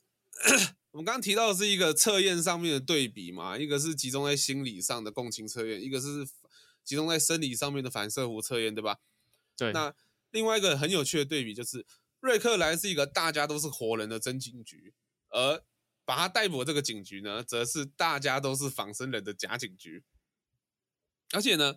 [0.91, 6.27] 我们刚刚提到的是一个测验上面的对比嘛，一个是集中在心理上的共情测验，一个是
[6.83, 8.99] 集中在生理上面的反射弧测验，对吧？
[9.57, 9.71] 对。
[9.71, 9.93] 那
[10.31, 11.85] 另外一个很有趣的对比就是，
[12.19, 14.93] 瑞克兰是一个大家都是活人的真警局，
[15.29, 15.63] 而
[16.03, 20.03] 把他逮捕的这个警局呢，则是大家都是仿生人的假警局。
[21.33, 21.75] 而且呢，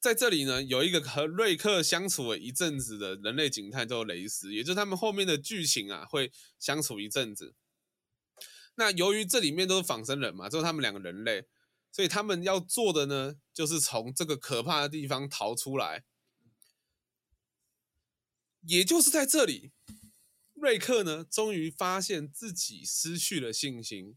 [0.00, 7.54] 在这里呢，有一个和瑞克相处了一阵子的人类警探叫雷斯，也就是他们后面的剧情啊，会相处一阵子。
[8.74, 11.46] 那由于这里面都是仿生人嘛，只有他们两个人类，
[11.92, 16.04] 所以他们要做的呢，就是从这个可怕的地方逃出来。
[18.62, 19.72] 也就是在这里，
[20.54, 24.16] 瑞克呢，终于发现自己失去了信心。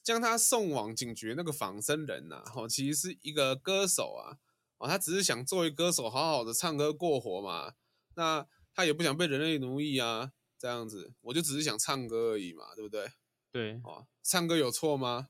[0.00, 4.38] 将他送往警局那个仿生人呐，哦，其实是一个歌手啊，
[4.78, 7.74] 哦，他只是想作为歌手好好的唱歌过活嘛。
[8.14, 13.12] 那他也不想被人类奴役啊，这样子，我就只是想唱歌而已嘛，对不对？
[13.52, 15.28] 对，哦，唱歌有错吗？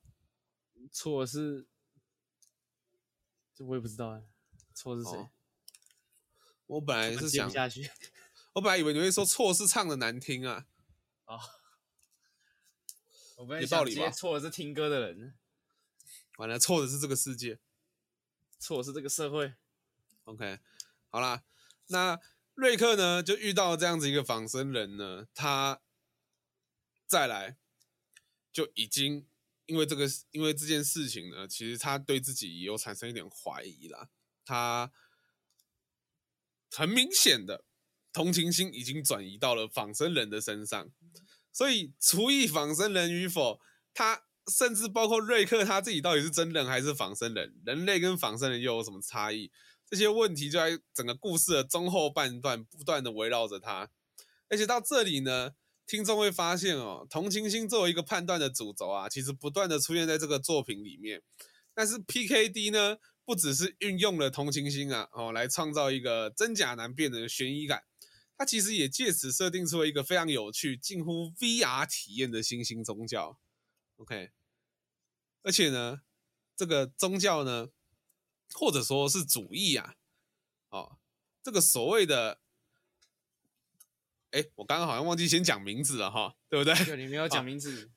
[0.93, 1.67] 错是，
[3.53, 4.23] 这我也不知道哎，
[4.73, 5.11] 错是谁？
[5.11, 5.31] 哦，
[6.67, 7.91] 我本来是想下去，
[8.55, 10.67] 我本来以为你会说错是唱的难听啊，
[11.27, 11.41] 哦。
[13.61, 14.11] 有道理吧？
[14.11, 15.39] 错的是听歌的人，
[16.39, 17.61] 完了，错的是这个世界，
[18.59, 19.55] 错的是这个社会。
[20.25, 20.59] OK，
[21.09, 21.45] 好啦，
[21.87, 22.19] 那
[22.55, 25.81] 瑞克呢，就遇到这样子一个仿生人呢，他
[27.07, 27.57] 再来
[28.53, 29.29] 就已经
[29.67, 34.11] 因为这个因为这件事情呢，其实他对自己也有产生一点怀疑啦。
[34.45, 34.91] 他
[36.73, 37.65] 很明显的
[38.13, 40.91] 同情心已经转移到了仿生人的身上。
[41.53, 43.61] 所以，除以仿生人与否，
[43.93, 47.55] 他甚至包括瑞克他自己到底是真人还是仿生人？
[47.67, 49.51] 人类跟仿生人又有什么差异？
[49.91, 53.91] 这些问题就在整个故事的中后半段不断的围绕着他。
[54.49, 55.53] 而且到这里呢，
[55.87, 61.23] 听众会发现哦，同情心作为一个判断的主轴啊，其实不断的出现在这个作品里面。
[61.75, 67.83] 但是 PKD 呢，不只是运用了同情心啊，哦，来创造一个真假难辨的悬疑感。
[68.39, 73.41] 他其实也借此设定出了一个非常有趣、近乎 VR 体验的新兴宗教
[73.97, 74.31] ，OK，
[75.43, 76.03] 而且呢，
[76.57, 77.71] 这个宗教呢，
[78.55, 79.97] 或者说是主义啊，
[80.69, 80.99] 哦，
[81.43, 82.41] 这个所谓的，
[84.31, 86.73] 哎，我刚刚好像忘记先讲名字了哈，对不对？
[86.85, 87.91] 对，你没有讲名字。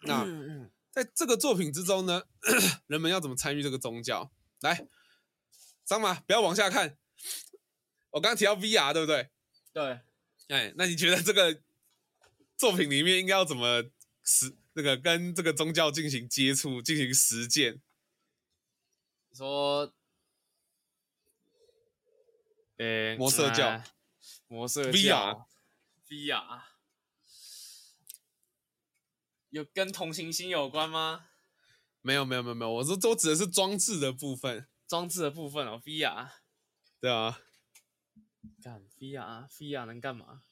[0.03, 0.25] 那。
[0.25, 2.23] 嗯嗯在这个作品之中呢，
[2.89, 4.31] 人们要怎么参与这个宗教？
[4.61, 4.89] 来，
[5.85, 6.97] 张马，不要往下看。
[8.13, 9.29] 我刚刚提到 VR，对不对？
[9.75, 10.01] 对。
[10.49, 11.61] 哎，那你觉得这个
[12.57, 13.85] 作品里面应该要怎么
[14.23, 17.83] 实那个跟这个宗教进行接触、进行实践？
[19.35, 19.93] 说，
[22.79, 23.83] 呃，魔色教，
[24.49, 25.47] 魔色教
[26.09, 26.76] ，VR，VR。
[29.57, 31.29] 有跟同情心有关吗？
[32.03, 32.73] 没有，没有，没有，没有。
[32.75, 34.69] 我说，都指的是装置的部分。
[34.87, 36.29] 装置的部分哦，VR。
[37.01, 37.41] 对啊。
[38.63, 40.43] 干 VR，VR 能干嘛？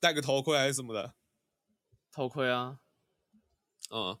[0.00, 1.14] 戴个头盔还是什么的？
[2.10, 2.80] 头盔啊。
[3.90, 4.18] 嗯。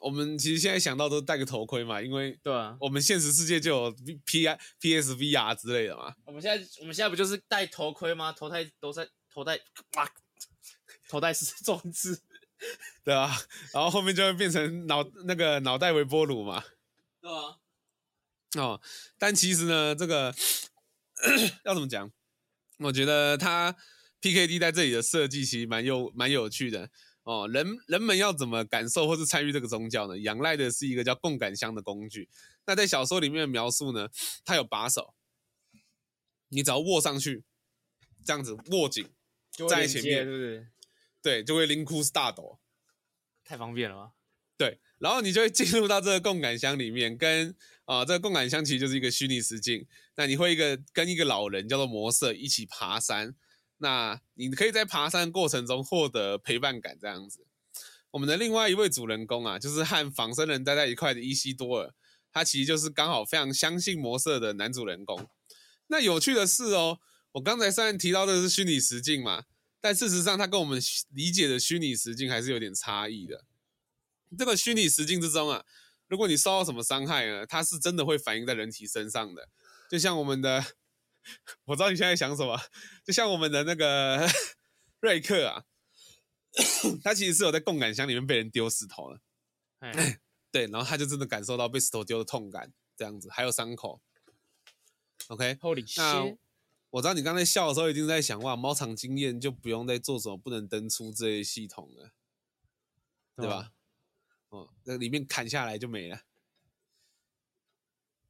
[0.00, 6.16] 我们其实现在想到都戴个头盔嘛，因为对啊，我们现实世界就有 P I P S V R 之类的嘛。
[6.24, 8.32] 我们现在我们现在不就是戴头盔吗？
[8.32, 9.60] 头戴都在头戴，
[9.96, 10.10] 哇，
[11.06, 12.18] 头戴式装置。
[13.04, 13.30] 对啊，
[13.72, 16.62] 然后后面就会变成脑那个脑袋微波炉嘛。
[17.20, 17.58] 对啊。
[18.56, 18.80] 哦，
[19.18, 20.34] 但其实呢，这个
[21.64, 22.10] 要怎么讲？
[22.78, 23.76] 我觉得他
[24.20, 26.90] PKD 在这里的设计其实蛮有蛮有趣的
[27.22, 27.48] 哦。
[27.48, 30.18] 人人们要怎么感受或是参与这个宗教呢？
[30.18, 32.28] 仰赖的是一个叫共感箱的工具。
[32.66, 34.08] 那在小说里面的描述呢，
[34.44, 35.14] 它有把手，
[36.48, 37.44] 你只要握上去，
[38.24, 39.08] 这样子握紧，
[39.68, 40.66] 在前面，对不对？
[41.22, 42.58] 对，就会灵窟大抖，
[43.44, 44.12] 太方便了吗？
[44.56, 47.50] 对，然后你就会进入到这个共感箱里面，跟
[47.86, 49.86] 啊、呃，这个共感箱其实就是一个虚拟实境。
[50.16, 53.34] 那你会一个跟一个老人叫做魔色一起爬山，
[53.78, 57.46] 那你可以在爬山过程中获得陪伴感，这样子。
[58.10, 61.94] 我们的另外一位主人公啊，就是和仿生人待在一块的伊西多尔，
[62.30, 65.26] 他其实就是刚好非常相信魔色的男主人公。
[65.86, 66.98] 那有趣的是哦，
[67.32, 69.44] 我刚才虽然提到的是虚拟实境嘛。
[69.80, 73.44] 但事实上，它跟我们理解的虚拟实境还是有点差异的。
[74.38, 75.64] 这个虚拟实境之中啊，
[76.06, 79.48] 如果你受到什么伤害呢，它是真的会反映在人体身上的。
[79.90, 80.64] 就像我们的，
[81.66, 82.60] 我知道你现在想什么，
[83.04, 84.28] 就像我们的那个
[85.00, 85.64] 瑞克啊，
[87.02, 89.20] 他其实是有在共感箱里面被人丢石头了。
[89.80, 90.20] 哎，
[90.52, 94.00] 对，然后他就真的感受到被石头丢的痛感，这样子还有伤口。
[95.28, 96.36] OK，Holy shit，那
[96.90, 102.10] 我知道你刚才笑的时候，一定在想哇，猫场经验就不用再做什么不能登出这些系统了，
[103.36, 103.72] 对吧？
[104.48, 106.22] 哦，那里面砍下来就没了。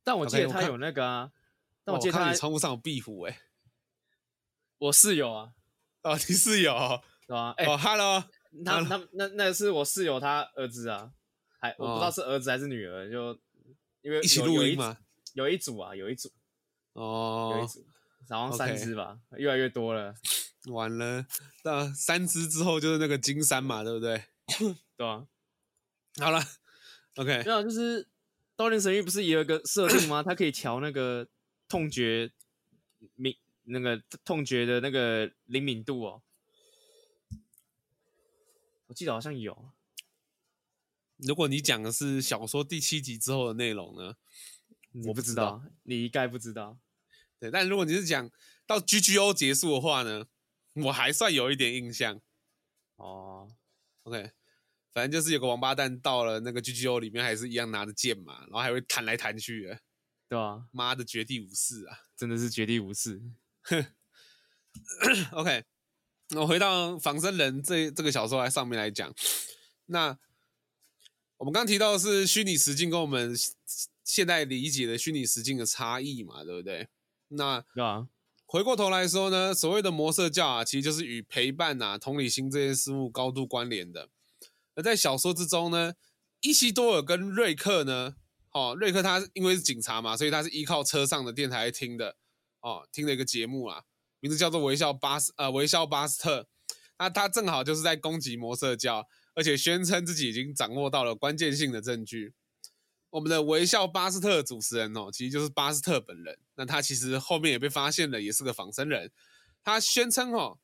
[0.05, 1.33] 但我记得他有那个啊，
[1.85, 3.41] 但我记得他你窗户上有壁虎哎，
[4.79, 5.55] 我室友啊，
[6.03, 7.55] 哦，你室友是吧？
[7.67, 11.13] 哦，Hello，那那那那是我室友他儿子啊，
[11.59, 13.39] 还我不知道是儿子还是女儿，就
[14.03, 14.99] 因为一起录音嘛，
[15.33, 16.31] 有一组啊，有一组。
[16.93, 17.87] 哦，有一组，
[18.31, 19.39] 然后三只吧，okay.
[19.39, 20.15] 越来越多了。
[20.67, 21.27] 完了，
[21.65, 24.23] 那三只之后就是那个金山嘛，对不对？
[24.97, 25.27] 对啊。
[26.21, 26.41] 好了
[27.17, 27.43] ，OK。
[27.45, 28.05] 没有，就是
[28.55, 30.23] 《刀剑神域》不是也有一个设定吗？
[30.25, 31.27] 它可以调那个
[31.69, 32.31] 痛觉
[33.17, 36.23] 敏，那个痛觉的那个灵敏度哦。
[38.87, 39.73] 我记得好像有。
[41.17, 44.15] 如果你讲的是小说第七集之后的内容呢？
[45.07, 46.79] 我不知道，你一概不知道。
[47.41, 48.31] 对，但如果你是讲
[48.67, 50.27] 到 GGO 结束的话呢，
[50.85, 52.21] 我还算有一点印象。
[52.97, 53.51] 哦
[54.03, 54.31] ，OK，
[54.93, 59.81] 反正就是有个王八蛋到了那个 GGO 里面，还是一样拿着剑嘛，然后还会弹来弹去的，
[60.29, 63.23] 对啊，妈的绝地武士啊，真的是绝地武士。
[63.63, 63.87] 哼
[65.33, 65.65] ，OK，
[66.37, 69.15] 我回到仿生人这这个小说来上面来讲，
[69.87, 70.19] 那
[71.39, 73.35] 我们刚提到的是虚拟实境跟我们。
[74.03, 76.89] 现在理解的虚拟实境的差异嘛，对不对？
[77.31, 78.09] 那啊，
[78.47, 84.09] 回过头来说呢，所谓的魔色教啊，其实就是与陪伴啊、同理心这些事物高度关联的。
[84.75, 85.95] 而在小说之中呢，
[86.41, 88.17] 伊西多尔跟瑞克呢，
[88.53, 92.17] 哦，瑞克他因为是警察嘛，所以他是依靠车上的电台听的，
[92.61, 93.83] 哦，听了一个节目啊，
[94.21, 96.43] 名字叫做《微笑巴斯》呃，《微笑巴斯特》。
[96.99, 102.35] 那他正好就是在攻击魔色教，而且宣称自己已经掌握到了关键性的证据。
[103.11, 106.39] 我们的微笑巴斯特主持人哦，其实就是巴斯特本人。
[106.55, 109.11] 那他其实后面也被发现了，也是个仿生人。
[109.63, 110.59] 他宣称哦，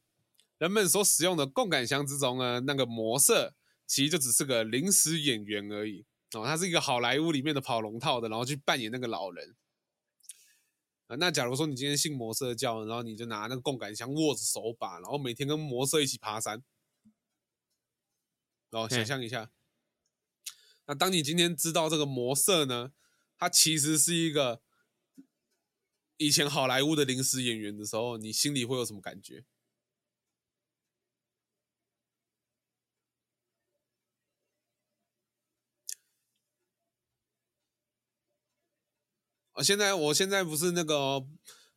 [0.58, 3.54] 人们所使用的共感箱之中呢，那个魔色
[3.86, 6.46] 其实就只是个临时演员而已哦。
[6.46, 9.56] 他是一个好莱坞里面的跑龙套的，然后去扮演那个老人。
[11.08, 16.62] 啊，那假如说你今天信魔色教，然后你就拿那个共感箱握着手把，然后每天跟魔色一起爬山，
[18.70, 19.50] 然后想象一下。
[20.86, 22.92] 那当你今天知道这个魔色呢，
[23.36, 24.62] 他其实是一个
[26.16, 29.44] 以前好莱坞的临时演员的时候，你心里会有什么感觉？
[39.52, 41.26] 啊，现在我现在不是那个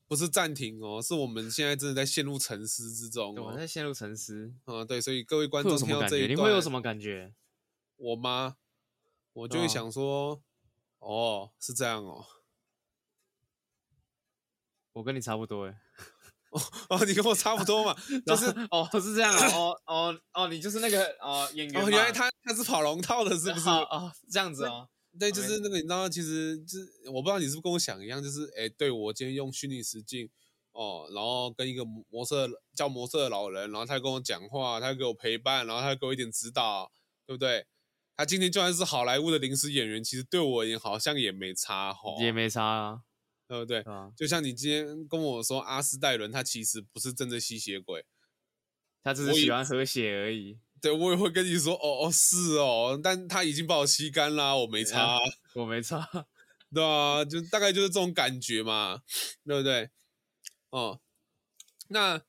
[0.05, 4.53] 不是暂停哦，是我们现在真的在陷入沉思之中哦，我在陷入沉思。
[4.65, 7.33] 啊，对，所以各位观众听到这一段，你会有什么感觉？
[7.95, 8.57] 我吗？
[9.39, 10.41] 我就会想说，
[10.99, 12.25] 哦，哦，是这样哦，
[14.91, 15.80] 我跟你差不多哎，
[16.52, 17.95] 哦哦，你跟我差不多嘛，
[18.28, 23.69] 就是哦是这样啊，哦哦哦，你就是那个哦演员，哦，原来他他是跑龙套的，是不是？
[23.69, 30.30] 哦，哦，这样子哦，对，就是那个你知道，其实就是我不知道你是不是跟我想一样，就是哎，对我今天用虚拟实境
[30.73, 36.91] 哦，然后跟一个魔色叫魔色的老人，然后他跟我讲话，他给我陪伴，然后他给我一点指导，
[37.25, 37.65] 对不对？
[38.19, 43.01] 他今天就算是好莱坞的临时演员，其实对我而言好像也没差哈，也没差啊，
[43.47, 43.79] 对不对？
[43.84, 48.03] 啊，就像你今天跟我说阿斯戴伦，他其实不是真的吸血鬼，
[49.01, 50.60] 他只是喜欢喝血而已。
[50.82, 55.17] 对，我也会跟你说，哦哦是哦，但他已经把我吸干啦，我没差，啊，
[55.55, 56.05] 我没差，
[56.75, 59.02] 对啊，就大概就是这种感觉嘛，
[59.46, 59.91] 对不对？
[60.71, 61.00] 哦，
[61.87, 62.21] 那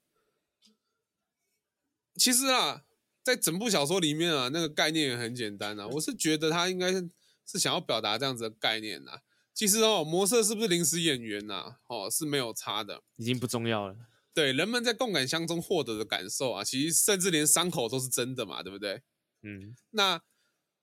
[2.14, 2.84] 其实啊。
[3.22, 5.86] 在整部小说里面啊，那个概念也很简单啊。
[5.88, 9.22] 我是觉得他应该是想要表达这样子的概念啊。
[9.52, 11.80] 其实哦，魔色是不是临时演员呐、啊？
[11.88, 13.96] 哦，是没有差的，已经不重要了。
[14.32, 19.02] 对，人们在共感箱中获得的感受啊，其实甚至连伤口都是真的嘛，对不对？
[19.42, 19.76] 嗯。
[19.90, 20.22] 那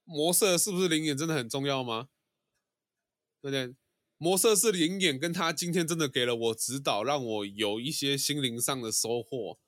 [0.04, 2.10] 魔色是不是灵眼真的很重要吗？
[3.42, 3.76] 对不对？
[4.18, 9.60] 魔色是灵眼，跟他今天真的给了我指导，让我有一些心灵上的收获，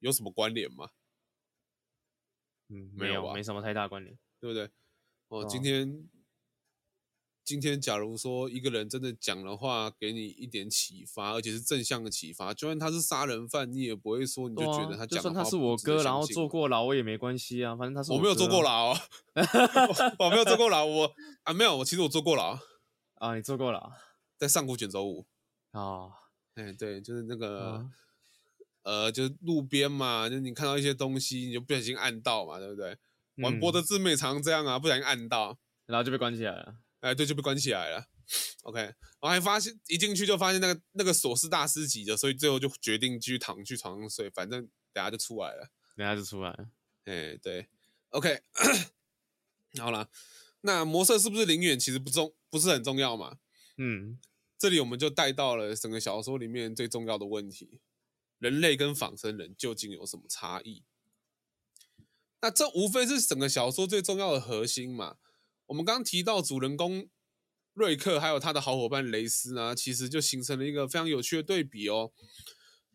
[0.00, 0.90] 有什么关联吗？
[2.70, 4.70] 嗯，没有，没什么太大关联，对不对？
[5.28, 6.08] 哦，今天
[7.44, 18.96] 今天假如说一个人真的讲的话给你一点启发，而且是正向的启发，就算他是杀人犯，你也不会说你就觉得他讲的话、啊、就算他是我哥，然后坐过牢，我也没关系啊，反正他是我，我没有坐过牢，我，
[20.26, 21.12] 我没有坐过牢，我
[21.42, 22.58] 啊没有，我其实我坐过牢
[23.14, 23.92] 啊，你坐过牢，
[24.38, 25.26] 在上古卷轴五。
[25.72, 26.10] 啊，
[26.54, 27.90] 哎、欸、对，就是那个、啊、
[28.82, 32.96] 呃，就是路边嘛，就是你看到一些东西，你就不小心按到嘛，对不对？
[33.36, 36.76] 嗯、玩博德之门常这样啊，不小心按到，然后就被关起来了。
[37.00, 38.06] 哎，对，就被关起来了。
[38.62, 46.68] OK，我还发现一进去就发现那个那个锁是大师级的，所以最后就决定继续躺去床上睡，反正等下就出来了，等下就出来了。
[47.06, 47.66] 哎，对
[48.10, 48.40] ，OK，
[49.78, 50.10] 好了，
[50.60, 53.38] 那魔色是不是灵远其实不重，不是很重要嘛？
[53.78, 54.18] 嗯，
[54.58, 57.80] 这里我们就带到了整个小说里面最重要的问题：
[58.40, 60.82] 人类跟仿生人究竟有什么差异？
[62.40, 65.18] 那这无非是整个小说最重要的核心嘛。
[65.66, 67.08] 我们刚提到主人公
[67.74, 72.12] 瑞克还有他的好伙伴雷斯呢，其实就形成了一个非常有趣的对比哦。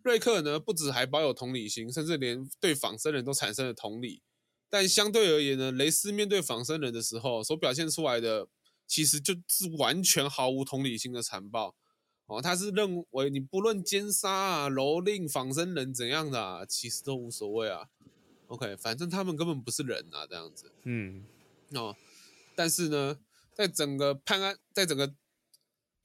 [0.02, 4.22] 瑞克呢，不止还保有同理心，甚至连对仿生人都产生了同理。
[4.70, 8.48] 但相对而言呢，雷斯面对仿生人的时候所表现出来的，
[8.88, 11.76] 其实就是完全毫无同理心的残暴
[12.28, 12.42] 哦。
[12.42, 17.90] 他是认为你不论奸杀啊、蹂躏仿生人怎样的啊，其实都无所谓啊。
[18.48, 20.72] OK，反正他们根本不是人啊，这样子。
[20.84, 21.26] 嗯，
[21.74, 21.96] 哦。
[22.56, 23.20] 但是呢，
[23.54, 25.14] 在整个判案，在整个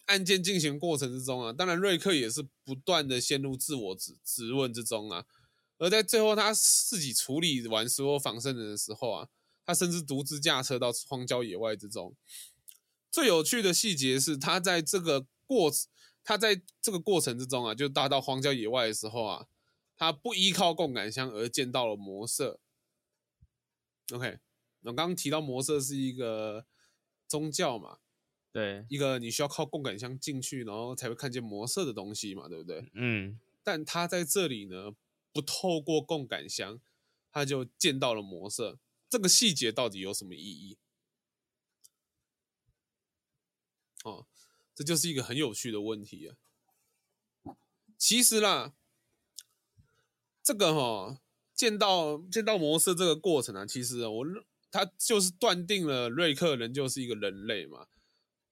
[0.06, 5.26] 案件进行过程之中啊，当然瑞克也是不断的陷入自我质质问之中啊。
[5.78, 9.28] 而在最后他自己处理完所有仿生人的时候啊，
[9.64, 12.16] 他甚至独自驾车到荒郊野外之中。
[13.10, 15.70] 最有趣的细节是他在这个过，
[16.30, 19.48] 他在这个过程之中啊，就大到荒郊野外的时候啊，
[19.96, 22.60] 他不依靠共感箱而见到了魔色。
[24.12, 24.38] OK。
[24.82, 26.64] 我刚刚提到魔色是一个
[27.26, 27.98] 宗教嘛，
[28.52, 32.88] 对，一个你需要靠共感箱进去，然后才会看见魔色的东西嘛，对不对？
[32.94, 33.40] 嗯。
[33.64, 34.92] 但他在这里呢，
[35.32, 36.80] 不透过共感箱，
[37.32, 38.78] 他就见到了魔色。
[39.08, 40.78] 这个细节到底有什么意义？
[44.04, 44.26] 哦，
[44.80, 46.36] 这就是一个很有趣的问题啊。
[47.98, 48.72] 其实啦，
[50.42, 51.20] 这个哈、哦，
[51.54, 54.24] 见到见到魔色这个过程啊，其实我。
[54.72, 57.88] 他就是断定了瑞克人就是一个人类嘛，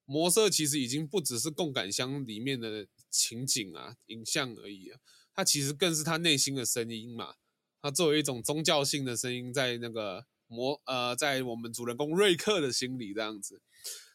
[0.05, 4.99] 魔色其实已经不只是共感箱里面的情景啊、影像而已啊，
[5.33, 7.37] 他其实更是他内心的声音嘛。
[7.81, 13.63] 他作为一种宗教性的声音，在那个魔呃，在我们主人公瑞克的心里这样子，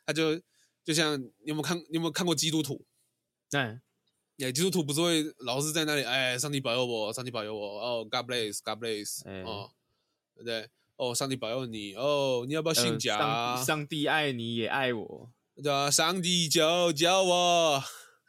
[0.06, 0.42] 他就
[0.84, 2.86] 就像你有没有看，你有没有看过基督徒？
[3.50, 3.60] 对，
[4.40, 9.72] 哎，基督徒不是会老是在那里哎，上帝保佑我，上帝保佑我，哦，God bless，God bless，哎，哦，
[10.36, 10.70] 对不对？
[10.96, 12.46] 哦，上帝保佑你哦！
[12.48, 13.18] 你要不要信假？
[13.18, 15.32] 呃、上，上帝爱你也爱我，
[15.62, 17.84] 对啊，上帝救救我！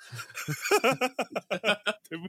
[2.08, 2.26] 对不，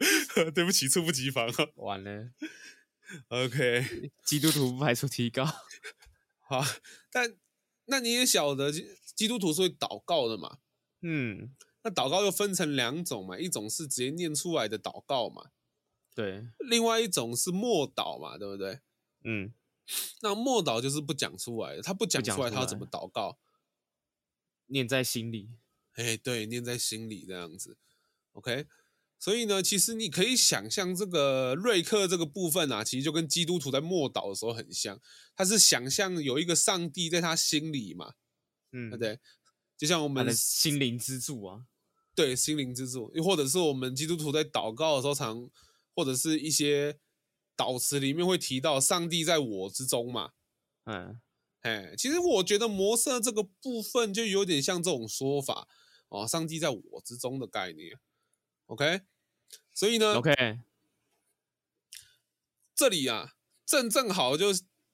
[0.52, 1.54] 对不起，猝不及防啊！
[1.76, 2.30] 完了，
[3.30, 5.46] OK， 基督徒不排除提高。
[6.48, 6.64] 好，
[7.12, 7.34] 但
[7.86, 8.72] 那你也晓得，
[9.16, 10.58] 基督徒是会祷告的嘛？
[11.02, 15.52] 嗯，那祷告又分成两种嘛，一种是直接念出来的祷告嘛，
[16.14, 18.80] 对，另外一种是默祷嘛，对不对？
[19.24, 19.54] 嗯。
[20.24, 23.38] 那默祷就是不讲出来的，他不讲出来，他要怎么祷告？
[24.66, 25.52] 念在心里。
[25.94, 27.78] 哎，对，念在心里这样子。
[28.32, 28.66] OK，
[29.20, 35.00] 所以呢，其实你可以想象这个瑞克这个部分啊，其实就跟基督徒在默祷的时候很像，
[35.36, 38.16] 他是想象有一个上帝在他心里嘛，
[38.76, 39.20] 嗯，对不对？
[39.78, 41.66] 就像我们的心灵支柱啊，
[42.14, 45.50] 对，心灵支柱，又或者是我们基督徒在祷告的时候常，
[45.96, 47.00] 或者是一些。
[47.58, 50.34] 祷词里面会提到上帝在我之中嘛？
[50.84, 51.22] 嗯，
[51.62, 55.66] 哎，其实我觉得魔色这个部分就有点像这种说法
[56.10, 57.98] 哦，上帝在我之中的概念。
[58.66, 59.04] OK，
[59.74, 60.60] 所以呢，OK，
[62.76, 64.48] 这里啊，正正好就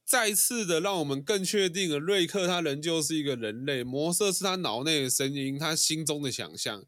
[0.05, 6.83] 再次的让我们更确定了，瑞克他仍旧是一个人类，魔色是他脑内的声音，他心中的想象，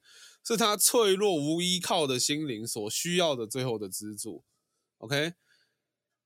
[0.46, 4.44] 是他脆弱无依靠的心灵所需要的最后的支柱。
[4.98, 5.34] OK。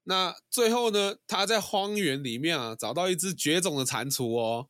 [0.10, 4.70] 那最后呢，他在荒原里面啊，找到一只绝种的蟾蜍哦，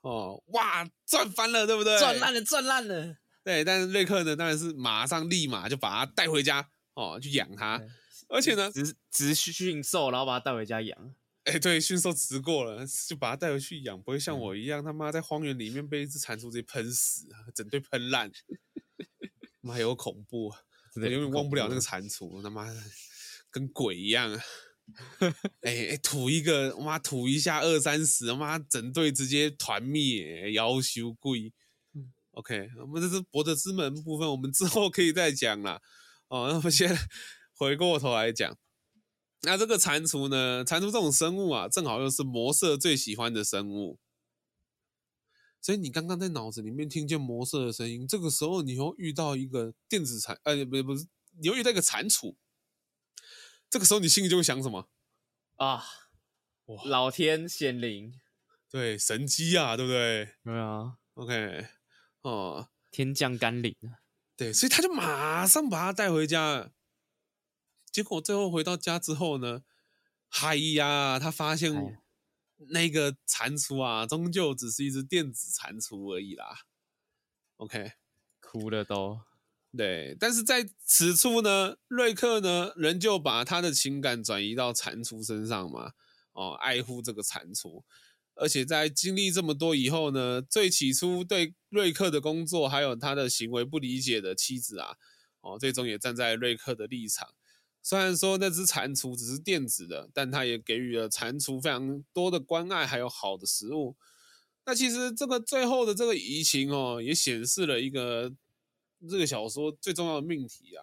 [0.00, 1.98] 哦，哇，赚翻了，对不对？
[1.98, 3.18] 赚烂了，赚烂了。
[3.44, 7.78] 对，但是瑞克呢，当然是马上立马就把它带回家哦，去养它，
[8.30, 11.14] 而且呢，直直驯兽，然后把它带回家养。
[11.46, 18.30] 哎，对，驯兽吃过了，就把它带回去养，不会像我一样，他妈在荒原里面被一只蟾蜍直接喷死，整队喷烂，
[19.60, 20.52] 妈有恐怖，
[20.94, 22.80] 我永远忘不了那个蟾蜍，他妈的。
[23.48, 24.42] 跟鬼一样啊
[25.62, 31.54] 哎哎，吐一个，妈吐一下二三十，妈整队直接团灭，夭寿贵。
[32.32, 35.80] OK，我们这是博德之门部分，我们之后可以再讲啦。
[36.28, 36.94] 哦，那我们先
[37.56, 38.54] 回过头来讲，
[39.46, 40.64] 那这个蟾蜍呢？
[40.64, 44.00] 蟾蜍这种生物啊，正好又是魔色最喜欢的生物。
[45.60, 51.06] 所以你刚刚在脑子里面听见魔色的声音，这个时候你又遇到一个电子蟾，呃，不是不是，
[51.38, 52.34] 你又遇到一个蟾蜍，
[53.70, 54.88] 这个时候你心里就会想什么？
[55.54, 55.84] 啊，
[56.64, 58.12] 哇，老天显灵，
[58.68, 60.34] 对，神机啊，对不对？
[60.42, 61.68] 对啊，OK。
[62.22, 63.72] 哦，天降甘霖，
[64.36, 66.72] 对，所以他就马上把他带回家。
[67.96, 69.62] 结果最后回到家之后呢，
[70.28, 71.96] 嗨呀，他发现
[72.68, 76.66] 那个蟾蜍啊，终究只是一只电子蟾蜍而已啦。
[77.56, 77.92] OK，
[78.38, 79.22] 哭了都。
[79.74, 85.92] 对，但是在此处呢，瑞克呢，仍旧把他的情感转移到蟾蜍身上嘛，
[86.34, 87.82] 哦，爱护这个蟾蜍。
[88.34, 94.96] 而且在经历这么多以后呢，最起初对瑞克的工作还有他的行为不理解的妻子啊，
[95.40, 97.30] 哦，最终也站在瑞克的立场。
[97.86, 103.96] 虽然说那只蟾蜍只是电子的，但它也给予了蟾蜍非常多的关爱，还有好的食物。
[104.64, 108.34] 那其实这个最后的这个移情哦，也显示了一个
[109.08, 110.82] 这个小说最重要的命题啊。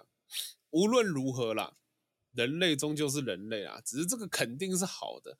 [0.69, 1.73] 无论如何啦，
[2.31, 5.37] 人类终究是人类啊，只是这个肯定是好的。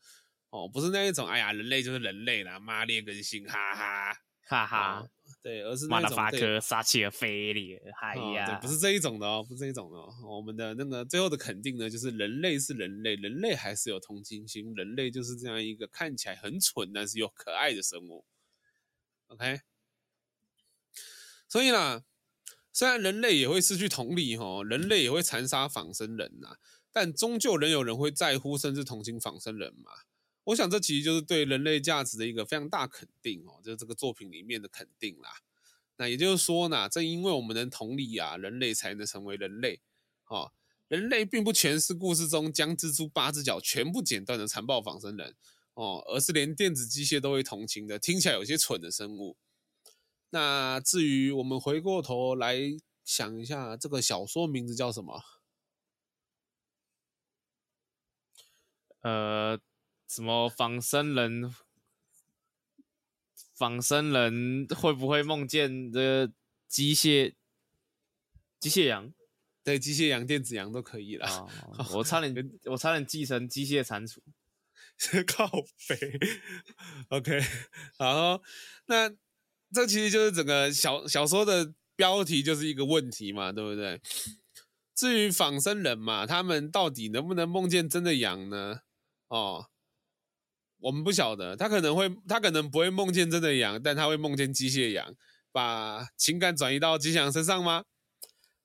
[0.50, 5.10] 哦，不是那一种，哎呀，人类就是人类啦，妈劣根性，哈哈哈哈、哦，
[5.44, 10.10] 对，而是那种马拉法克撒切尔菲利，哎呀、哦，不是这一种的哦，不是这一种的哦。
[10.26, 18.24] 我们的那个最后的肯定呢，就是人类是人类，人类还是有同情心，人类就是这样一个看起来很蠢，但是又可爱的生物。
[19.28, 19.60] OK，
[21.50, 22.06] 所以呢，
[22.72, 26.56] 虽然人类也会失去同理哈，人类也会残杀仿生人呐，
[26.94, 29.92] 但终究仍有人会在乎甚至同情仿生人嘛。
[30.46, 35.30] 我想这其实就是对人类价值的一个非常大肯定哦，就是这个作品里面的肯定啦。
[35.98, 39.80] 那也就是说呢，正因为我们能同理啊，人类才能成为人类。
[40.28, 40.52] 哦，
[40.88, 45.36] 人类并不全是故事中将蜘蛛八只脚全部剪断的残暴仿生人
[45.76, 49.38] 哦，而是连电子机械都会同情的，听起来有些蠢的生物。
[50.32, 52.58] 那至于我们回过头来
[53.06, 55.22] 想一下，这个小说名字叫什么？
[59.02, 59.60] 呃。
[60.14, 61.52] 什么仿生人？
[63.56, 66.32] 仿生人会不会梦见的
[66.68, 67.34] 机械？
[68.60, 69.12] 机械羊？
[69.64, 71.28] 对，机械羊、电子羊都可以了。
[71.28, 71.50] 哦、
[71.96, 72.32] 我差点，
[72.66, 74.20] 我差点继承机械蟾蜍。
[75.26, 75.50] 靠
[75.88, 76.20] 北。
[77.10, 77.42] OK，
[77.98, 78.40] 好，
[78.86, 79.10] 那
[79.72, 84.00] 这其实就是整个小小说的标题，就是一个问题嘛，对不对？
[84.94, 88.82] 至于仿生人嘛，他们到底能不能梦见真的羊呢？
[89.30, 89.72] 哦。
[90.84, 95.16] 我们不晓得，他可能会，他可能不会梦见真的羊，但他会梦见机械羊，
[95.50, 97.86] 把情感转移到机械羊身上吗？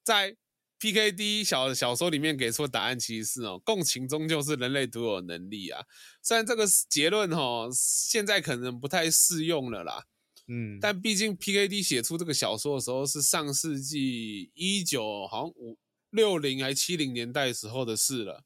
[0.03, 0.35] 在
[0.81, 5.85] PKD 小小说里面给出的答案其实是哦，共情终究是人类独有能力啊。
[6.21, 10.05] 虽然这个结论哦，现在可能不太适用了啦，
[10.49, 15.79] 嗯，但毕竟 PKD 写出这个小说的时候是上世纪一九好像五
[16.11, 18.43] 六零还七零年代时候的事了，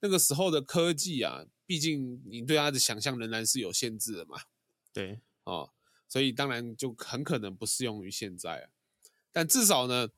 [0.00, 1.44] 那个时候的科技啊。
[1.66, 4.42] 毕竟你对他的想象仍然是有限制的嘛，
[4.92, 5.72] 对，哦，
[6.08, 8.70] 所以当然就很可能不适用于现在啊。
[9.32, 10.10] 但至少呢，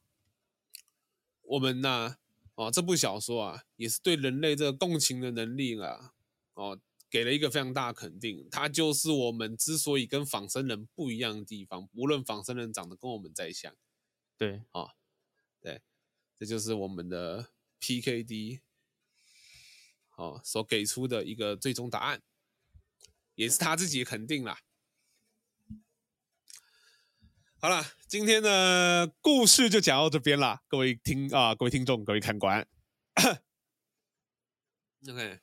[1.42, 2.18] 我们呢、啊，
[2.56, 6.12] 哦，这部小说啊，也是对人类这个共情的能力啊，
[6.54, 6.78] 哦，
[7.08, 8.48] 给了一个非常大的肯定。
[8.50, 13.74] 它就是我们之所以跟仿生人不一样的地方，无论仿生人长得跟我们再像，
[14.36, 14.90] 对，哦，
[15.60, 15.80] 对，
[16.38, 18.60] 这就是我们的 PKD。
[20.16, 22.20] 哦，所给出的一个最终答案，
[23.34, 24.58] 也是他自己肯定啦。
[27.58, 32.66] 好了，今天的故事就讲到这边了，各位听啊，各位听众，各位看官。
[35.08, 35.40] OK，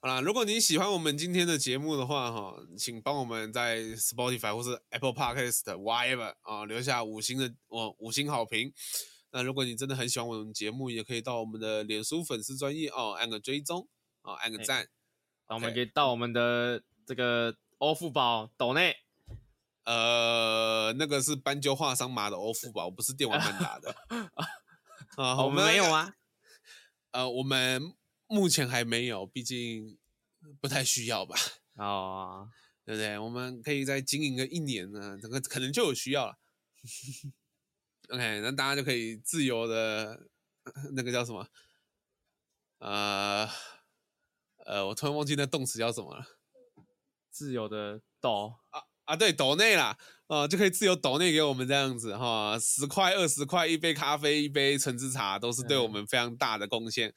[0.00, 8.72] 好了，如果你喜欢我们今天的节目的话，哈，请帮我们在 Spotify 或是 Apple Podcast whatever 啊留下五星的哦五星好评。
[9.30, 13.88] 那如果你真的很喜欢我们节目，也可以到我们的脸书粉丝专页哦按个追踪。
[14.26, 14.88] 哦，按个赞，
[15.48, 18.96] 那我们可以到我们的这个欧付宝抖内，
[19.84, 23.94] 呃，那个是斑鸠画商码的欧付宝，不是电玩漫达的
[25.16, 25.44] 啊。
[25.44, 26.12] 我们没有啊，
[27.12, 27.94] 呃，我们
[28.26, 29.96] 目前还没有，毕竟
[30.60, 31.36] 不太需要吧？
[31.74, 32.50] 哦，
[32.84, 33.16] 对不对？
[33.16, 36.36] 我们可以再经营个一年呢，这个可能就有需要了。
[38.08, 40.26] OK，那大家就可以自由的，
[40.94, 41.46] 那个叫什么？
[42.78, 43.48] 呃。
[44.66, 46.26] 了，我突然忘记那动词叫什么了。
[47.30, 57.14] 自由的抖啊啊，对，抖内啦，呃，就可以自由抖内给我们这样子哈，十块、二十块一杯咖啡、一杯橙汁茶，都是对我们非常大的贡献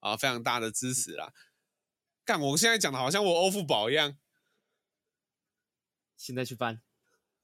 [0.00, 1.32] 啊，非常大的支持啦。
[2.24, 4.16] 干，我现在讲的好像我欧付宝一样，
[6.16, 6.82] 现在去办，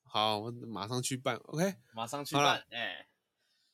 [0.02, 3.06] 好，我马上去办，OK，马上去办，哎，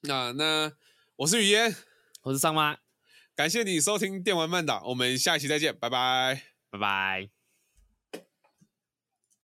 [0.00, 0.76] 那那
[1.16, 1.74] 我是雨嫣，
[2.22, 2.83] 我是桑妈。
[3.36, 7.33] 感谢你收听电玩慢打，我们下期再见，拜拜，拜拜。